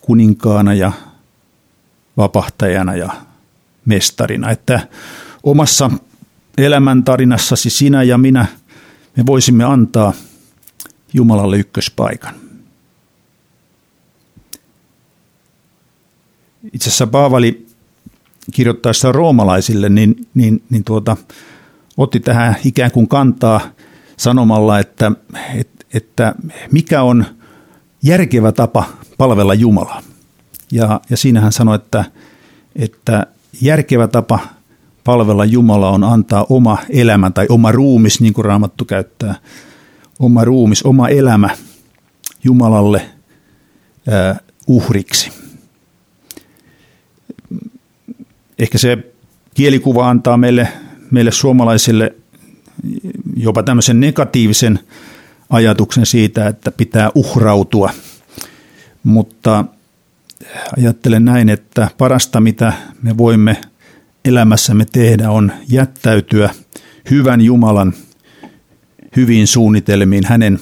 kuninkaana 0.00 0.74
ja 0.74 0.92
vapahtajana 2.16 2.96
ja 2.96 3.12
mestarina. 3.84 4.50
Että 4.50 4.88
omassa 5.42 5.90
elämäntarinassasi 6.58 7.70
sinä 7.70 8.02
ja 8.02 8.18
minä 8.18 8.46
me 9.16 9.26
voisimme 9.26 9.64
antaa 9.64 10.12
Jumalalle 11.12 11.58
ykköspaikan. 11.58 12.34
Itse 16.72 16.88
asiassa 16.88 17.06
Paavali 17.06 17.66
kirjoittaessa 18.52 19.12
roomalaisille, 19.12 19.88
niin, 19.88 20.26
niin, 20.34 20.62
niin 20.70 20.84
tuota, 20.84 21.16
otti 21.96 22.20
tähän 22.20 22.56
ikään 22.64 22.90
kuin 22.90 23.08
kantaa 23.08 23.60
sanomalla, 24.16 24.78
että, 24.78 25.12
että, 25.54 25.84
että 25.94 26.34
mikä 26.72 27.02
on 27.02 27.24
järkevä 28.02 28.52
tapa 28.52 28.84
palvella 29.18 29.54
Jumalaa. 29.54 30.02
Ja, 30.72 31.00
ja 31.10 31.16
siinä 31.16 31.40
hän 31.40 31.52
sanoi, 31.52 31.76
että, 31.76 32.04
että 32.76 33.26
järkevä 33.60 34.08
tapa 34.08 34.38
palvella 35.04 35.44
Jumalaa 35.44 35.90
on 35.90 36.04
antaa 36.04 36.46
oma 36.48 36.78
elämä 36.90 37.30
tai 37.30 37.46
oma 37.48 37.72
ruumis, 37.72 38.20
niin 38.20 38.34
kuin 38.34 38.44
Raamattu 38.44 38.84
käyttää, 38.84 39.34
oma 40.18 40.44
ruumis, 40.44 40.82
oma 40.82 41.08
elämä 41.08 41.50
Jumalalle 42.44 43.10
äh, 44.12 44.40
uhriksi. 44.66 45.43
Ehkä 48.58 48.78
se 48.78 48.98
kielikuva 49.54 50.10
antaa 50.10 50.36
meille, 50.36 50.68
meille 51.10 51.32
suomalaisille 51.32 52.14
jopa 53.36 53.62
tämmöisen 53.62 54.00
negatiivisen 54.00 54.78
ajatuksen 55.50 56.06
siitä, 56.06 56.48
että 56.48 56.70
pitää 56.70 57.10
uhrautua. 57.14 57.90
Mutta 59.02 59.64
ajattelen 60.76 61.24
näin, 61.24 61.48
että 61.48 61.88
parasta 61.98 62.40
mitä 62.40 62.72
me 63.02 63.16
voimme 63.16 63.60
elämässämme 64.24 64.84
tehdä 64.92 65.30
on 65.30 65.52
jättäytyä 65.68 66.50
hyvän 67.10 67.40
Jumalan 67.40 67.94
hyviin 69.16 69.46
suunnitelmiin 69.46 70.24
hänen, 70.26 70.60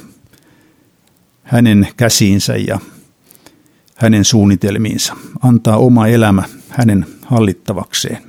hänen 1.43 1.89
käsiinsä 1.97 2.57
ja 2.57 2.79
hänen 3.95 4.25
suunnitelmiinsa. 4.25 5.17
Antaa 5.43 5.77
oma 5.77 6.07
elämä 6.07 6.43
hänen 6.69 7.07
hallittavakseen. 7.27 8.23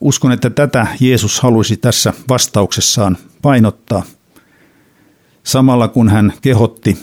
Uskon, 0.00 0.32
että 0.32 0.50
tätä 0.50 0.86
Jeesus 1.00 1.40
halusi 1.40 1.76
tässä 1.76 2.12
vastauksessaan 2.28 3.16
painottaa 3.42 4.02
samalla 5.44 5.88
kun 5.88 6.08
hän 6.08 6.32
kehotti 6.42 6.98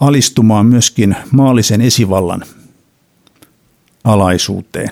alistumaan 0.00 0.66
myöskin 0.66 1.16
maallisen 1.30 1.80
esivallan 1.80 2.42
alaisuuteen. 4.04 4.88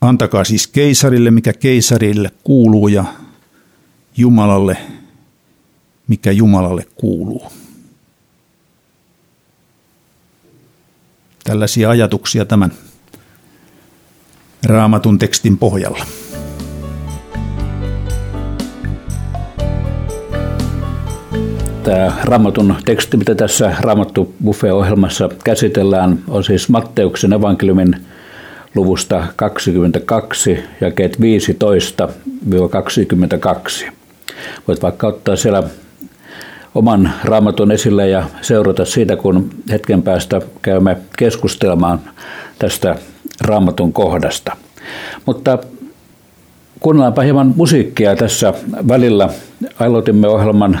Antakaa 0.00 0.44
siis 0.44 0.66
keisarille, 0.66 1.30
mikä 1.30 1.52
keisarille 1.52 2.30
kuuluu, 2.44 2.88
ja 2.88 3.04
Jumalalle, 4.16 4.76
mikä 6.08 6.30
Jumalalle 6.30 6.86
kuuluu. 6.94 7.52
Tällaisia 11.44 11.90
ajatuksia 11.90 12.44
tämän 12.44 12.72
raamatun 14.66 15.18
tekstin 15.18 15.58
pohjalla. 15.58 16.04
Tämä 21.82 22.12
Raamatun 22.24 22.74
teksti, 22.84 23.16
mitä 23.16 23.34
tässä 23.34 23.76
Raamattu 23.80 24.34
Buffet-ohjelmassa 24.44 25.28
käsitellään, 25.44 26.18
on 26.28 26.44
siis 26.44 26.68
Matteuksen 26.68 27.32
evankeliumin 27.32 27.96
luvusta 28.74 29.26
22, 29.36 30.58
jakeet 30.80 31.16
15-22. 33.86 33.90
Voit 34.68 34.82
vaikka 34.82 35.06
ottaa 35.06 35.36
siellä 35.36 35.62
oman 36.74 37.10
raamatun 37.24 37.72
esille 37.72 38.08
ja 38.08 38.24
seurata 38.42 38.84
siitä, 38.84 39.16
kun 39.16 39.50
hetken 39.70 40.02
päästä 40.02 40.40
käymme 40.62 40.96
keskustelemaan 41.18 42.00
tästä 42.58 42.96
raamatun 43.40 43.92
kohdasta. 43.92 44.56
Mutta 45.26 45.58
kuunnellaanpa 46.80 47.22
hieman 47.22 47.52
musiikkia 47.56 48.16
tässä 48.16 48.54
välillä. 48.88 49.28
Aloitimme 49.80 50.28
ohjelman 50.28 50.80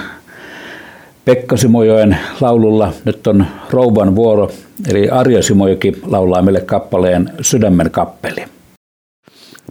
Pekka 1.24 1.56
Simojoen 1.56 2.18
laululla. 2.40 2.92
Nyt 3.04 3.26
on 3.26 3.46
rouvan 3.70 4.16
vuoro, 4.16 4.50
eli 4.88 5.08
Arja 5.08 5.42
Simojoki 5.42 6.00
laulaa 6.06 6.42
meille 6.42 6.60
kappaleen 6.60 7.30
Sydämen 7.40 7.90
kappeli. 7.90 8.44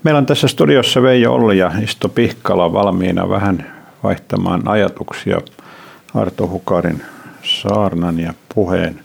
Meillä 0.03 0.17
on 0.17 0.25
tässä 0.25 0.47
studiossa 0.47 1.01
Veijo 1.01 1.33
Olli 1.33 1.57
ja 1.57 1.71
Isto 1.83 2.09
Pihkala 2.09 2.73
valmiina 2.73 3.29
vähän 3.29 3.65
vaihtamaan 4.03 4.67
ajatuksia 4.67 5.41
Arto 6.15 6.47
Hukarin 6.47 7.01
saarnan 7.43 8.19
ja 8.19 8.33
puheen 8.55 8.99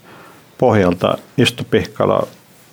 pohjalta. 0.58 1.18
Isto 1.38 1.64
Pihkala, 1.70 2.26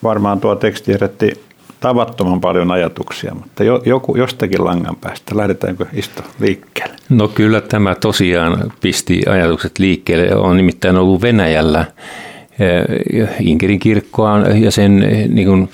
varmaan 0.04 0.40
tuo 0.40 0.56
teksti 0.56 0.94
herätti 0.94 1.46
tavattoman 1.80 2.42
paljon 2.42 2.72
ajatuksia, 2.72 3.36
mutta 3.36 3.64
jo, 3.64 3.82
joku, 3.86 4.16
jostakin 4.16 4.66
langan 4.66 4.96
päästä. 4.96 5.38
Lähdetäänkö 5.38 5.86
Isto 5.94 6.22
liikkeelle? 6.40 6.96
No 7.10 7.28
kyllä 7.28 7.62
tämä 7.62 7.96
tosiaan 7.96 8.74
pisti 8.82 9.22
ajatukset 9.30 9.80
liikkeelle. 9.80 10.36
On 10.36 10.58
nimittäin 10.58 10.98
ollut 10.98 11.22
Venäjällä 11.22 11.86
Inkerin 13.40 13.80
kirkkoa 13.80 14.40
ja 14.40 14.72
sen 14.72 15.04
eh, 15.04 15.28
niin 15.28 15.48
kuin, 15.48 15.70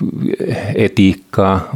etiikkaa 0.76 1.72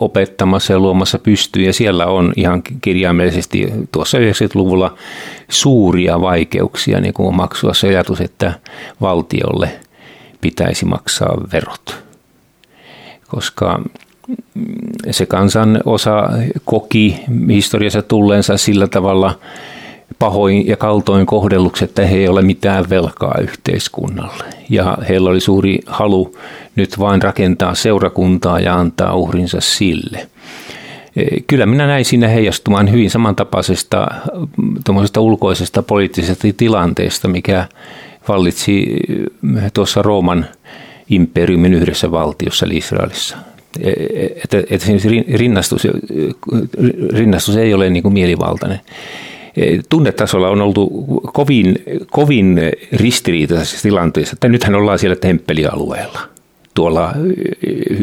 opettamassa 0.00 0.72
ja 0.72 0.78
luomassa 0.78 1.18
pystyyn. 1.18 1.66
Ja 1.66 1.72
siellä 1.72 2.06
on 2.06 2.32
ihan 2.36 2.62
kirjaimellisesti 2.80 3.72
tuossa 3.92 4.18
90-luvulla 4.18 4.94
suuria 5.48 6.20
vaikeuksia 6.20 7.00
niin 7.00 7.14
kuin 7.14 7.36
maksua 7.36 7.74
se 7.74 7.88
ajatus, 7.88 8.20
että 8.20 8.52
valtiolle 9.00 9.70
pitäisi 10.40 10.84
maksaa 10.84 11.36
verot 11.52 12.08
koska 13.28 13.80
se 15.10 15.26
kansan 15.26 15.80
osa 15.84 16.28
koki 16.64 17.20
historiassa 17.48 18.02
tulleensa 18.02 18.56
sillä 18.56 18.86
tavalla 18.86 19.38
pahoin 20.18 20.66
ja 20.66 20.76
kaltoin 20.76 21.26
kohdelluksi, 21.26 21.84
että 21.84 22.06
he 22.06 22.16
ei 22.16 22.28
ole 22.28 22.42
mitään 22.42 22.90
velkaa 22.90 23.34
yhteiskunnalle. 23.40 24.44
Ja 24.70 24.98
heillä 25.08 25.30
oli 25.30 25.40
suuri 25.40 25.78
halu 25.86 26.36
nyt 26.76 26.98
vain 26.98 27.22
rakentaa 27.22 27.74
seurakuntaa 27.74 28.60
ja 28.60 28.78
antaa 28.78 29.14
uhrinsa 29.14 29.60
sille. 29.60 30.28
E, 31.16 31.24
kyllä 31.46 31.66
minä 31.66 31.86
näin 31.86 32.04
siinä 32.04 32.28
heijastumaan 32.28 32.92
hyvin 32.92 33.10
samantapaisesta 33.10 34.08
ulkoisesta 35.18 35.82
poliittisesta 35.82 36.48
tilanteesta, 36.56 37.28
mikä 37.28 37.64
vallitsi 38.28 38.96
tuossa 39.74 40.02
Rooman 40.02 40.46
imperiumin 41.10 41.74
yhdessä 41.74 42.10
valtiossa, 42.10 42.66
eli 42.66 42.76
Israelissa. 42.76 43.36
Että, 44.44 44.58
että 44.70 44.86
rinnastus, 45.34 45.86
rinnastus 47.12 47.56
ei 47.56 47.74
ole 47.74 47.90
niin 47.90 48.02
kuin 48.02 48.14
mielivaltainen. 48.14 48.80
Tunnetasolla 49.88 50.48
on 50.48 50.62
oltu 50.62 50.90
kovin, 51.32 51.82
kovin 52.10 52.60
ristiriitaisessa 52.92 53.82
tilanteessa, 53.82 54.32
että 54.32 54.48
nythän 54.48 54.74
ollaan 54.74 54.98
siellä 54.98 55.16
temppelialueella, 55.16 56.20
tuolla 56.74 57.12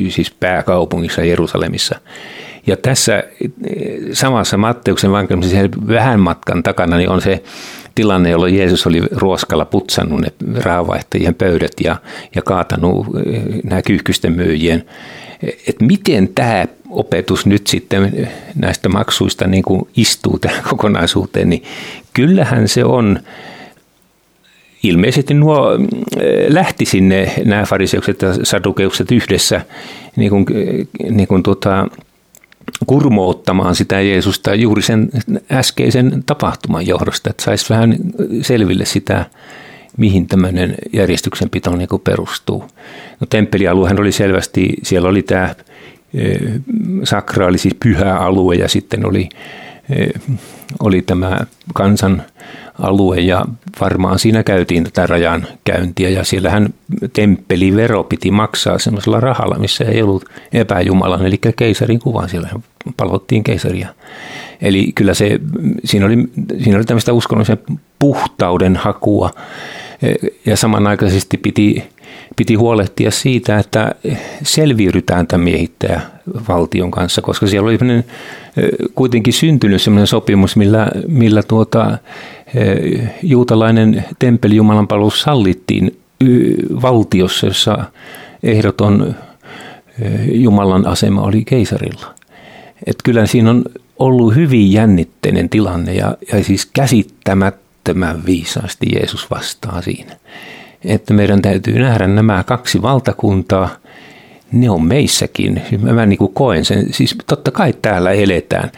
siis 0.10 0.32
pääkaupungissa 0.32 1.24
Jerusalemissa. 1.24 2.00
Ja 2.68 2.78
tässä 2.78 3.24
samassa 4.13 4.58
Matteuksen 4.58 5.12
vankelmassa 5.12 5.56
vähän 5.88 6.20
matkan 6.20 6.63
takana 6.63 6.98
niin 6.98 7.10
on 7.10 7.22
se 7.22 7.44
tilanne, 7.96 8.30
jolloin 8.30 8.58
Jeesus 8.58 8.88
oli 8.88 9.02
ruoskalla 9.12 9.65
putsannut 9.65 10.22
ne 10.22 10.32
rahavaihtajien 10.56 11.36
pöydät 11.36 11.72
ja, 11.84 11.96
ja 12.36 12.41
kaatanut 12.41 13.08
eh, 13.26 13.44
nämä 13.63 13.82
kyyhkysten 13.82 14.34
myyjien. 14.34 14.86
Että 15.43 15.86
miten 15.86 16.30
tämä 16.36 16.65
opetus 16.89 17.45
nyt 17.45 17.67
sitten 17.67 18.30
näistä 18.56 18.89
maksuista 18.89 19.48
niin 19.48 19.63
kuin 19.63 19.88
istuu 19.98 20.39
tähän 20.39 20.63
kokonaisuuteen, 20.69 21.50
niin 21.50 21.63
kyllähän 22.13 22.67
se 22.67 22.86
on. 22.86 23.19
Ilmeisesti 24.84 25.34
nuo 25.34 25.74
eh, 26.19 26.45
lähti 26.48 26.86
sinne 26.86 27.34
nämä 27.45 27.63
fariseukset 27.63 28.21
ja 28.21 28.34
sadukeukset 28.43 29.12
yhdessä 29.12 29.62
niin 30.15 30.30
kuin, 30.30 30.45
niin 31.10 31.28
kuin 31.28 31.43
tota, 31.43 31.88
kurmoottamaan 32.88 33.76
sitä 33.76 34.02
Jeesusta 34.02 34.56
juuri 34.56 34.82
sen 34.82 35.10
äskeisen 35.52 36.24
tapahtuman 36.26 36.88
johdosta, 36.88 37.30
että 37.30 37.43
saisi 37.43 37.69
vähän 37.69 37.95
selville 38.41 38.86
sitä, 38.86 39.26
mihin 39.98 40.28
tämmöinen 40.28 40.76
järjestyksenpito 40.94 41.76
niin 41.76 41.90
perustuu. 42.04 42.64
No, 43.20 43.28
temppelialuehan 43.30 44.00
oli 44.00 44.12
selvästi, 44.12 44.74
siellä 44.84 45.10
oli 45.10 45.22
tämä 45.22 45.56
e, 46.14 46.36
sakraali, 47.04 47.58
siis 47.58 47.76
pyhä 47.84 48.18
alue 48.18 48.56
ja 48.56 48.68
sitten 48.68 49.06
oli, 49.06 49.30
e, 49.90 50.08
oli 50.80 51.02
tämä 51.02 51.40
kansan 51.74 52.24
alue 52.80 53.20
ja 53.20 53.46
varmaan 53.82 54.20
siinä 54.20 54.44
käytiin 54.44 54.84
tätä 54.84 55.08
rajan 55.08 55.48
käyntiä 55.64 56.10
ja 56.10 56.24
siellähän 56.24 56.74
temppelivero 57.14 58.04
piti 58.04 58.32
maksaa 58.32 58.80
semmoisella 58.80 59.20
rahalla, 59.20 59.60
missä 59.60 59.84
ei 59.84 60.02
ollut 60.02 60.26
epäjumalan, 60.54 61.26
eli 61.26 61.40
keisarin 61.56 62.00
kuvan, 62.00 62.30
siellä 62.30 62.50
palvottiin 62.98 63.44
keisaria. 63.44 63.88
Eli 64.62 64.91
kyllä 64.96 65.13
se, 65.13 65.39
siinä 65.86 66.06
oli, 66.06 66.18
siinä 66.63 66.78
oli 66.78 66.86
tämmöistä 66.86 67.13
uskonnollisen 67.13 67.58
puhtauden 68.00 68.76
hakua 68.76 69.30
ja 70.46 70.58
samanaikaisesti 70.58 71.38
piti, 71.38 71.84
piti 72.36 72.56
huolehtia 72.56 73.12
siitä, 73.12 73.60
että 73.60 73.96
selviydytään 74.44 75.28
tämän 75.28 75.44
miehittäjävaltion 75.44 76.91
kanssa, 76.91 77.22
koska 77.22 77.48
siellä 77.48 77.70
oli 77.70 77.78
kuitenkin 78.96 79.34
syntynyt 79.34 79.82
sellainen 79.82 80.08
sopimus, 80.08 80.56
millä, 80.56 80.88
millä 81.08 81.44
tuota, 81.44 81.98
juutalainen 83.24 84.06
temppelijumalan 84.20 84.88
palvelus 84.88 85.22
sallittiin 85.22 86.00
valtiossa, 86.82 87.48
jossa 87.48 87.84
ehdoton 88.44 89.15
Jumalan 90.32 90.88
asema 90.88 91.22
oli 91.22 91.46
keisarilla. 91.46 92.15
Et 92.86 92.96
kyllä 93.04 93.26
siinä 93.26 93.50
on 93.50 93.63
ollut 94.00 94.36
hyvin 94.36 94.72
jännitteinen 94.72 95.50
tilanne 95.50 95.94
ja, 95.94 96.18
ja 96.32 96.44
siis 96.44 96.66
käsittämättömän 96.66 98.26
viisaasti 98.26 98.86
Jeesus 98.96 99.32
vastaa 99.32 99.82
siinä. 99.82 100.18
Että 100.86 101.14
meidän 101.14 101.42
täytyy 101.42 101.80
nähdä 101.80 102.08
nämä 102.08 102.44
kaksi 102.44 102.82
valtakuntaa, 102.82 103.70
ne 104.52 104.70
on 104.70 104.86
meissäkin. 104.86 105.62
Mä 105.82 106.06
niin 106.06 106.18
kuin 106.18 106.34
koen 106.34 106.66
sen, 106.66 106.94
siis 106.94 107.16
totta 107.28 107.52
kai 107.52 107.74
täällä 107.82 108.12
eletään, 108.12 108.72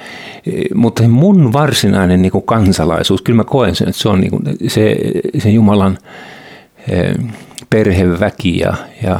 mutta 0.75 1.07
mun 1.07 1.53
varsinainen 1.53 2.21
niin 2.21 2.31
kuin 2.31 2.45
kansalaisuus, 2.45 3.21
kyllä 3.21 3.37
mä 3.37 3.43
koen 3.43 3.75
sen, 3.75 3.89
että 3.89 4.01
se 4.01 4.09
on 4.09 4.21
niin 4.21 4.31
kuin 4.31 4.43
se, 4.67 4.97
se 5.39 5.49
Jumalan 5.49 5.97
eh, 6.89 7.13
perheväki 7.69 8.59
ja, 8.59 8.73
ja 9.03 9.19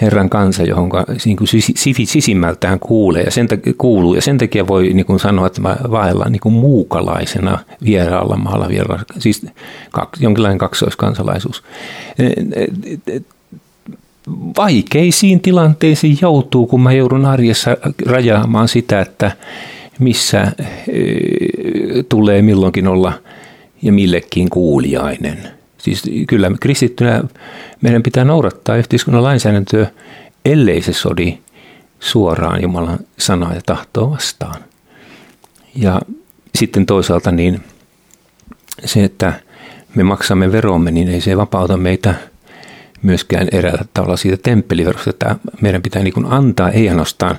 Herran 0.00 0.30
kansa, 0.30 0.62
johon 0.62 0.90
niin 1.24 1.36
kuin 1.36 1.48
sisimmältään 2.04 2.78
kuulee 2.78 3.22
ja 3.22 3.30
sen 3.30 3.48
takia, 3.48 3.72
kuuluu. 3.78 4.14
Ja 4.14 4.22
sen 4.22 4.38
takia 4.38 4.66
voi 4.66 4.90
niin 4.92 5.06
kuin 5.06 5.20
sanoa, 5.20 5.46
että 5.46 5.60
mä 5.60 5.76
vaellan 5.90 6.32
niin 6.32 6.40
kuin 6.40 6.52
muukalaisena 6.52 7.58
vieraalla 7.84 8.36
maalla, 8.36 8.68
vieraalla, 8.68 9.04
siis 9.18 9.46
kaks, 9.90 10.20
jonkinlainen 10.20 10.58
kaksoiskansalaisuus. 10.58 11.62
E, 12.18 12.26
e, 12.26 12.66
e, 13.16 13.20
vaikeisiin 14.56 15.40
tilanteisiin 15.40 16.18
joutuu, 16.22 16.66
kun 16.66 16.82
mä 16.82 16.92
joudun 16.92 17.26
arjessa 17.26 17.76
rajaamaan 18.06 18.68
sitä, 18.68 19.00
että 19.00 19.32
missä 19.98 20.52
tulee 22.08 22.42
milloinkin 22.42 22.86
olla 22.86 23.12
ja 23.82 23.92
millekin 23.92 24.50
kuuliainen– 24.50 25.38
Siis 25.80 26.02
kyllä 26.28 26.50
kristittynä 26.60 27.22
meidän 27.80 28.02
pitää 28.02 28.24
noudattaa 28.24 28.76
yhteiskunnan 28.76 29.22
lainsäädäntöä, 29.22 29.86
ellei 30.44 30.82
se 30.82 30.92
sodi 30.92 31.38
suoraan 32.00 32.62
Jumalan 32.62 32.98
sanaa 33.18 33.54
ja 33.54 33.60
tahtoa 33.66 34.10
vastaan. 34.10 34.64
Ja 35.74 36.00
sitten 36.54 36.86
toisaalta 36.86 37.32
niin 37.32 37.60
se, 38.84 39.04
että 39.04 39.32
me 39.94 40.02
maksamme 40.02 40.52
veromme, 40.52 40.90
niin 40.90 41.08
ei 41.08 41.20
se 41.20 41.36
vapauta 41.36 41.76
meitä 41.76 42.14
myöskään 43.02 43.48
eräällä 43.52 43.84
tavalla 43.94 44.16
siitä 44.16 44.36
temppeliverosta. 44.42 45.10
Että 45.10 45.36
meidän 45.60 45.82
pitää 45.82 46.02
niin 46.02 46.26
antaa, 46.26 46.70
ei 46.70 46.88
ainoastaan 46.88 47.38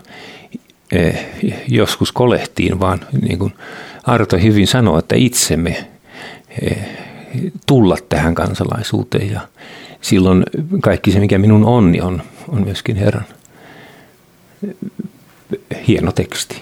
eh, 0.92 1.26
joskus 1.68 2.12
kolehtiin, 2.12 2.80
vaan 2.80 3.00
niin 3.22 3.40
kuin 3.40 3.54
Arto 4.04 4.38
hyvin 4.38 4.68
sanoo, 4.68 5.00
että 5.00 5.16
itsemme 5.16 5.88
eh, 6.62 6.78
tulla 7.68 7.98
tähän 8.10 8.36
kansalaisuuteen 8.36 9.32
ja 9.32 9.42
silloin 10.02 10.44
kaikki 10.82 11.12
se, 11.12 11.20
mikä 11.20 11.38
minun 11.38 11.66
on, 11.66 11.92
niin 11.92 12.04
on, 12.04 12.22
on 12.48 12.64
myöskin 12.64 12.96
Herran 12.96 13.26
hieno 15.88 16.12
teksti. 16.12 16.62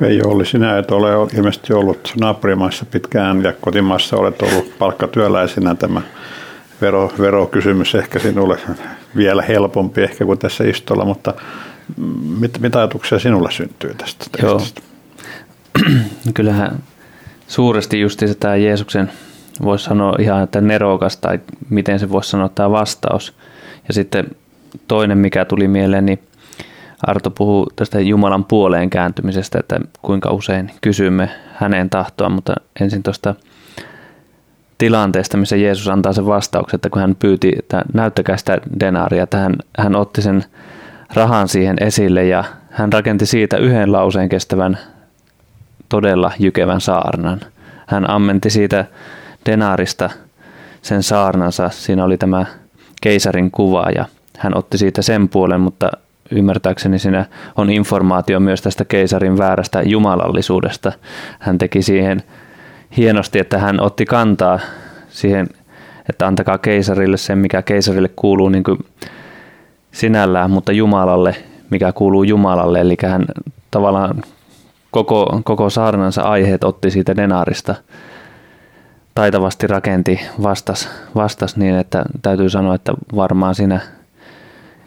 Veijo 0.00 0.28
oli 0.28 0.46
sinä, 0.46 0.78
että 0.78 0.94
ole 0.94 1.28
ilmeisesti 1.36 1.72
ollut 1.72 2.12
naapurimaissa 2.20 2.84
pitkään 2.84 3.42
ja 3.42 3.52
kotimaassa 3.60 4.16
olet 4.16 4.42
ollut 4.42 4.78
palkkatyöläisenä 4.78 5.74
tämä 5.74 6.02
vero, 6.80 7.12
verokysymys 7.18 7.94
ehkä 7.94 8.18
sinulle 8.18 8.58
vielä 9.16 9.42
helpompi 9.42 10.02
ehkä 10.02 10.24
kuin 10.24 10.38
tässä 10.38 10.64
istolla, 10.64 11.04
mutta 11.04 11.34
mit, 12.38 12.58
mitä 12.60 12.78
ajatuksia 12.78 13.18
sinulle 13.18 13.50
syntyy 13.50 13.94
tästä 13.94 14.26
tekstistä? 14.32 14.80
Joo. 15.86 15.94
Kyllähän 16.34 16.78
suuresti 17.48 18.00
justi 18.00 18.34
tämä 18.34 18.56
Jeesuksen 18.56 19.10
voisi 19.62 19.84
sanoa 19.84 20.14
ihan, 20.18 20.42
että 20.42 20.60
nerokas 20.60 21.16
tai 21.16 21.40
miten 21.70 21.98
se 21.98 22.10
voisi 22.10 22.30
sanoa 22.30 22.48
tämä 22.48 22.70
vastaus. 22.70 23.34
Ja 23.88 23.94
sitten 23.94 24.26
toinen, 24.88 25.18
mikä 25.18 25.44
tuli 25.44 25.68
mieleen, 25.68 26.06
niin 26.06 26.18
Arto 27.06 27.30
puhuu 27.30 27.66
tästä 27.76 28.00
Jumalan 28.00 28.44
puoleen 28.44 28.90
kääntymisestä, 28.90 29.58
että 29.60 29.80
kuinka 30.02 30.30
usein 30.30 30.70
kysymme 30.80 31.30
hänen 31.54 31.90
tahtoa, 31.90 32.28
mutta 32.28 32.54
ensin 32.80 33.02
tuosta 33.02 33.34
tilanteesta, 34.78 35.36
missä 35.36 35.56
Jeesus 35.56 35.88
antaa 35.88 36.12
sen 36.12 36.26
vastauksen, 36.26 36.76
että 36.76 36.90
kun 36.90 37.00
hän 37.00 37.16
pyyti, 37.16 37.52
että 37.58 37.82
näyttäkää 37.94 38.36
sitä 38.36 38.58
denaaria, 38.80 39.22
että 39.22 39.38
hän, 39.38 39.56
hän 39.78 39.96
otti 39.96 40.22
sen 40.22 40.44
rahan 41.14 41.48
siihen 41.48 41.76
esille 41.80 42.24
ja 42.24 42.44
hän 42.70 42.92
rakenti 42.92 43.26
siitä 43.26 43.56
yhden 43.56 43.92
lauseen 43.92 44.28
kestävän 44.28 44.78
todella 45.88 46.32
jykevän 46.38 46.80
saarnan. 46.80 47.40
Hän 47.86 48.10
ammenti 48.10 48.50
siitä 48.50 48.84
Denaarista 49.48 50.10
sen 50.82 51.02
saarnansa. 51.02 51.68
Siinä 51.68 52.04
oli 52.04 52.18
tämä 52.18 52.46
keisarin 53.02 53.50
kuva 53.50 53.86
ja 53.94 54.04
hän 54.38 54.56
otti 54.56 54.78
siitä 54.78 55.02
sen 55.02 55.28
puolen, 55.28 55.60
mutta 55.60 55.90
ymmärtääkseni 56.30 56.98
siinä 56.98 57.24
on 57.56 57.70
informaatio 57.70 58.40
myös 58.40 58.62
tästä 58.62 58.84
keisarin 58.84 59.38
väärästä 59.38 59.82
jumalallisuudesta. 59.82 60.92
Hän 61.38 61.58
teki 61.58 61.82
siihen 61.82 62.22
hienosti, 62.96 63.38
että 63.38 63.58
hän 63.58 63.80
otti 63.80 64.04
kantaa 64.04 64.58
siihen, 65.08 65.46
että 66.08 66.26
antakaa 66.26 66.58
keisarille 66.58 67.16
sen, 67.16 67.38
mikä 67.38 67.62
keisarille 67.62 68.10
kuuluu 68.16 68.48
niin 68.48 68.64
kuin 68.64 68.78
sinällään, 69.92 70.50
mutta 70.50 70.72
Jumalalle, 70.72 71.36
mikä 71.70 71.92
kuuluu 71.92 72.22
Jumalalle. 72.22 72.80
Eli 72.80 72.96
hän 73.06 73.24
tavallaan 73.70 74.22
koko, 74.90 75.40
koko 75.44 75.70
saarnansa 75.70 76.22
aiheet 76.22 76.64
otti 76.64 76.90
siitä 76.90 77.16
denaarista 77.16 77.74
taitavasti 79.18 79.66
rakenti 79.66 80.20
vastas, 80.42 80.88
vastas 81.14 81.56
niin, 81.56 81.74
että 81.74 82.04
täytyy 82.22 82.50
sanoa, 82.50 82.74
että 82.74 82.92
varmaan 83.16 83.54
siinä 83.54 83.80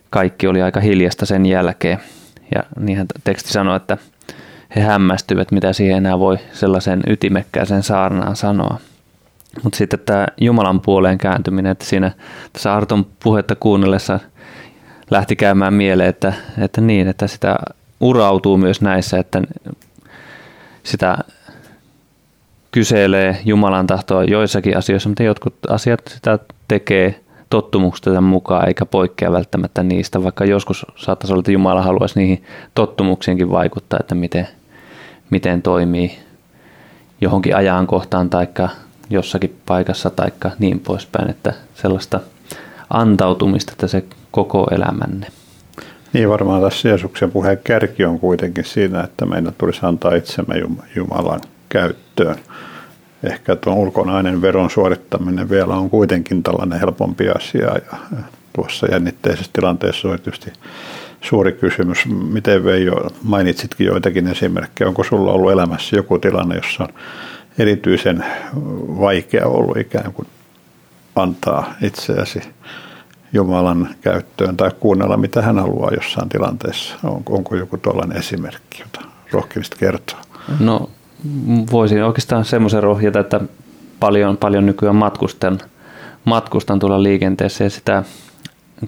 kaikki 0.10 0.48
oli 0.48 0.62
aika 0.62 0.80
hiljasta 0.80 1.26
sen 1.26 1.46
jälkeen. 1.46 2.00
Ja 2.56 2.64
niinhän 2.80 3.08
teksti 3.24 3.52
sanoi, 3.52 3.78
että 3.78 3.98
he 4.76 4.82
hämmästyvät, 4.82 5.52
mitä 5.52 5.74
siihen 5.74 5.98
enää 5.98 6.20
voi 6.20 6.38
sellaisen 6.54 7.02
ytimekkääseen 7.08 7.84
saarnaan 7.84 8.36
sanoa. 8.36 8.78
Mutta 9.64 9.78
sitten 9.78 10.00
tämä 10.00 10.28
Jumalan 10.42 10.82
puoleen 10.82 11.18
kääntyminen, 11.18 11.72
että 11.72 11.86
siinä 11.86 12.12
tässä 12.54 12.76
Arton 12.76 13.06
puhetta 13.24 13.56
kuunnellessa 13.56 14.20
lähti 15.10 15.36
käymään 15.36 15.74
mieleen, 15.74 16.10
että, 16.10 16.34
että 16.58 16.82
niin, 16.82 17.08
että 17.08 17.28
sitä 17.28 17.56
urautuu 18.00 18.58
myös 18.58 18.82
näissä, 18.82 19.18
että 19.18 19.42
sitä 20.84 21.18
kyselee 22.72 23.38
Jumalan 23.46 23.88
tahtoa 23.88 24.24
joissakin 24.24 24.78
asioissa, 24.78 25.10
mutta 25.10 25.24
jotkut 25.24 25.56
asiat 25.70 26.02
sitä 26.08 26.40
tekee 26.68 27.20
tottumuksesta 27.50 28.22
mukaan 28.22 28.68
eikä 28.68 28.86
poikkea 28.86 29.32
välttämättä 29.32 29.84
niistä, 29.84 30.24
vaikka 30.24 30.46
joskus 30.46 30.86
saattaisi 30.96 31.34
olla, 31.34 31.40
että 31.40 31.52
Jumala 31.52 31.82
haluaisi 31.82 32.20
niihin 32.20 32.44
tottumuksiinkin 32.76 33.52
vaikuttaa, 33.52 34.00
että 34.00 34.16
miten, 34.16 34.48
miten 35.30 35.62
toimii 35.62 36.20
johonkin 37.22 37.56
ajankohtaan 37.56 38.30
tai 38.30 38.48
jossakin 39.10 39.56
paikassa 39.66 40.10
tai 40.10 40.32
niin 40.60 40.80
poispäin, 40.80 41.30
että 41.30 41.54
sellaista 41.76 42.20
antautumista, 42.90 43.72
että 43.72 43.88
se 43.88 44.04
koko 44.32 44.68
elämänne. 44.72 45.28
Niin 46.14 46.30
varmaan 46.30 46.62
tässä 46.62 46.90
Jeesuksen 46.90 47.32
puheen 47.32 47.60
kärki 47.64 48.06
on 48.06 48.20
kuitenkin 48.20 48.66
siinä, 48.66 49.02
että 49.04 49.26
meidän 49.26 49.54
tulisi 49.58 49.80
antaa 49.84 50.16
itsemme 50.16 50.56
Jumalan 50.96 51.42
käyttöön. 51.72 52.36
Ehkä 53.24 53.56
tuon 53.56 53.78
ulkonainen 53.78 54.42
veron 54.42 54.70
suorittaminen 54.70 55.50
vielä 55.50 55.76
on 55.76 55.90
kuitenkin 55.90 56.44
tällainen 56.44 56.80
helpompi 56.80 57.30
asia 57.30 57.68
ja 57.68 57.98
tuossa 58.54 58.88
jännitteisessä 58.92 59.52
tilanteessa 59.54 60.08
on 60.08 60.20
tietysti 60.20 60.54
suuri 61.22 61.52
kysymys. 61.52 62.06
Miten 62.06 62.64
Veijo, 62.64 63.10
mainitsitkin 63.24 63.88
joitakin 63.88 64.28
esimerkkejä, 64.28 64.88
onko 64.88 65.04
sulla 65.04 65.32
ollut 65.32 65.52
elämässä 65.52 65.96
joku 65.96 66.20
tilanne, 66.20 66.56
jossa 66.56 66.84
on 66.84 66.90
erityisen 67.58 68.26
vaikea 69.00 69.48
ollut 69.48 69.78
ikään 69.78 70.14
kuin 70.14 70.28
antaa 71.16 71.74
itseäsi 71.82 72.42
Jumalan 73.34 73.90
käyttöön 74.02 74.58
tai 74.58 74.72
kuunnella, 74.80 75.18
mitä 75.18 75.42
hän 75.42 75.60
haluaa 75.60 75.92
jossain 75.92 76.30
tilanteessa? 76.30 76.96
Onko, 77.04 77.36
onko 77.36 77.56
joku 77.56 77.78
tuollainen 77.78 78.18
esimerkki, 78.18 78.82
jota 78.82 79.10
rohkeasti 79.32 79.76
kertoa? 79.80 80.22
No 80.60 80.90
voisin 81.72 82.04
oikeastaan 82.04 82.46
semmoisen 82.46 82.84
rohjata, 82.84 83.20
että 83.20 83.42
paljon, 84.00 84.38
paljon 84.38 84.66
nykyään 84.66 84.96
matkustan, 84.96 85.60
matkustan 86.26 86.80
tuolla 86.80 87.04
liikenteessä 87.04 87.64
ja 87.64 87.70
sitä 87.70 88.04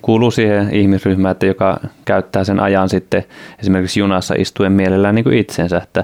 kuuluu 0.02 0.32
siihen 0.32 0.74
ihmisryhmään, 0.76 1.32
että 1.32 1.46
joka 1.46 1.80
käyttää 2.06 2.44
sen 2.44 2.60
ajan 2.60 2.90
sitten 2.90 3.24
esimerkiksi 3.60 4.00
junassa 4.00 4.36
istuen 4.38 4.72
mielellään 4.72 5.16
niin 5.16 5.24
kuin 5.24 5.38
itsensä, 5.38 5.78
että 5.78 6.04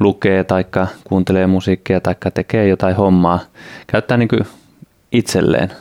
lukee 0.00 0.44
tai 0.44 0.64
kuuntelee 1.04 1.46
musiikkia 1.46 2.00
tai 2.00 2.14
tekee 2.34 2.68
jotain 2.68 2.96
hommaa, 2.96 3.40
käyttää 3.86 4.16
niin 4.16 4.28
kuin 4.28 4.40
itselleen, 5.12 5.72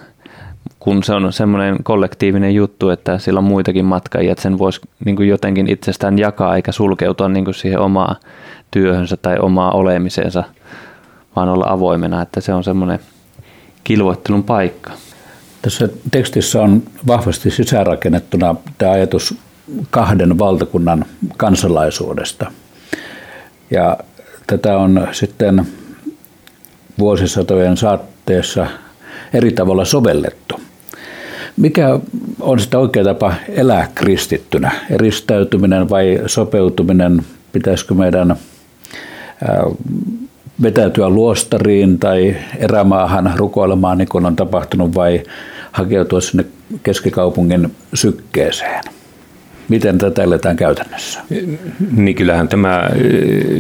kun 0.79 1.03
se 1.03 1.13
on 1.13 1.33
semmoinen 1.33 1.77
kollektiivinen 1.83 2.55
juttu, 2.55 2.89
että 2.89 3.17
sillä 3.17 3.37
on 3.37 3.43
muitakin 3.43 3.85
matkajia, 3.85 4.31
että 4.31 4.41
sen 4.41 4.57
voisi 4.57 4.81
niin 5.05 5.15
kuin 5.15 5.29
jotenkin 5.29 5.69
itsestään 5.69 6.19
jakaa 6.19 6.55
eikä 6.55 6.71
sulkeutua 6.71 7.29
niin 7.29 7.45
kuin 7.45 7.55
siihen 7.55 7.79
omaa 7.79 8.15
työhönsä 8.75 9.17
tai 9.17 9.39
omaa 9.39 9.71
olemiseensa, 9.71 10.43
vaan 11.35 11.49
olla 11.49 11.65
avoimena, 11.67 12.21
että 12.21 12.41
se 12.41 12.53
on 12.53 12.63
semmoinen 12.63 12.99
kilvoittelun 13.83 14.43
paikka. 14.43 14.91
Tässä 15.61 15.89
tekstissä 16.11 16.61
on 16.61 16.83
vahvasti 17.07 17.51
sisäänrakennettuna 17.51 18.55
tämä 18.77 18.91
ajatus 18.91 19.37
kahden 19.89 20.39
valtakunnan 20.39 21.05
kansalaisuudesta. 21.37 22.51
Ja 23.71 23.97
tätä 24.47 24.77
on 24.77 25.07
sitten 25.11 25.67
vuosisatojen 26.99 27.77
saatteessa 27.77 28.67
eri 29.33 29.51
tavalla 29.51 29.85
sovellettu. 29.85 30.61
Mikä 31.57 31.99
on 32.39 32.59
sitä 32.59 32.79
oikea 32.79 33.03
tapa 33.03 33.33
elää 33.49 33.87
kristittynä? 33.95 34.71
Eristäytyminen 34.89 35.89
vai 35.89 36.19
sopeutuminen? 36.25 37.25
Pitäisikö 37.51 37.93
meidän 37.93 38.35
vetäytyä 40.61 41.09
luostariin 41.09 41.99
tai 41.99 42.35
erämaahan 42.57 43.33
rukoilemaan, 43.35 43.97
niin 43.97 44.07
kuin 44.07 44.25
on 44.25 44.35
tapahtunut, 44.35 44.95
vai 44.95 45.23
hakeutua 45.71 46.21
sinne 46.21 46.45
keskikaupungin 46.83 47.71
sykkeeseen? 47.93 48.83
Miten 49.69 49.97
tätä 49.97 50.23
eletään 50.23 50.55
käytännössä? 50.55 51.19
Niin 51.91 52.15
kyllähän 52.15 52.47
tämä, 52.47 52.89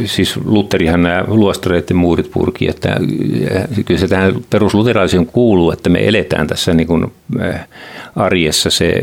siis 0.05 0.39
Lutherihan 0.45 1.01
nämä 1.01 1.23
luostareet 1.27 1.89
ja 1.89 1.95
muurit 1.95 2.31
purki, 2.31 2.69
että 2.69 2.97
kyllä 3.85 3.99
se 3.99 4.07
tähän 4.07 4.33
perusluterilaisiin 4.49 5.25
kuuluu, 5.25 5.71
että 5.71 5.89
me 5.89 6.07
eletään 6.07 6.47
tässä 6.47 6.73
niin 6.73 6.87
kuin 6.87 7.11
arjessa 8.15 8.69
se 8.69 9.01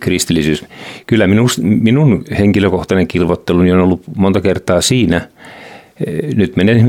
kristillisyys. 0.00 0.64
Kyllä 1.06 1.26
minun, 1.26 1.48
minun 1.62 2.24
henkilökohtainen 2.38 3.08
kilvotteluni 3.08 3.72
on 3.72 3.80
ollut 3.80 4.02
monta 4.16 4.40
kertaa 4.40 4.80
siinä, 4.80 5.28
nyt 6.34 6.56
menen 6.56 6.88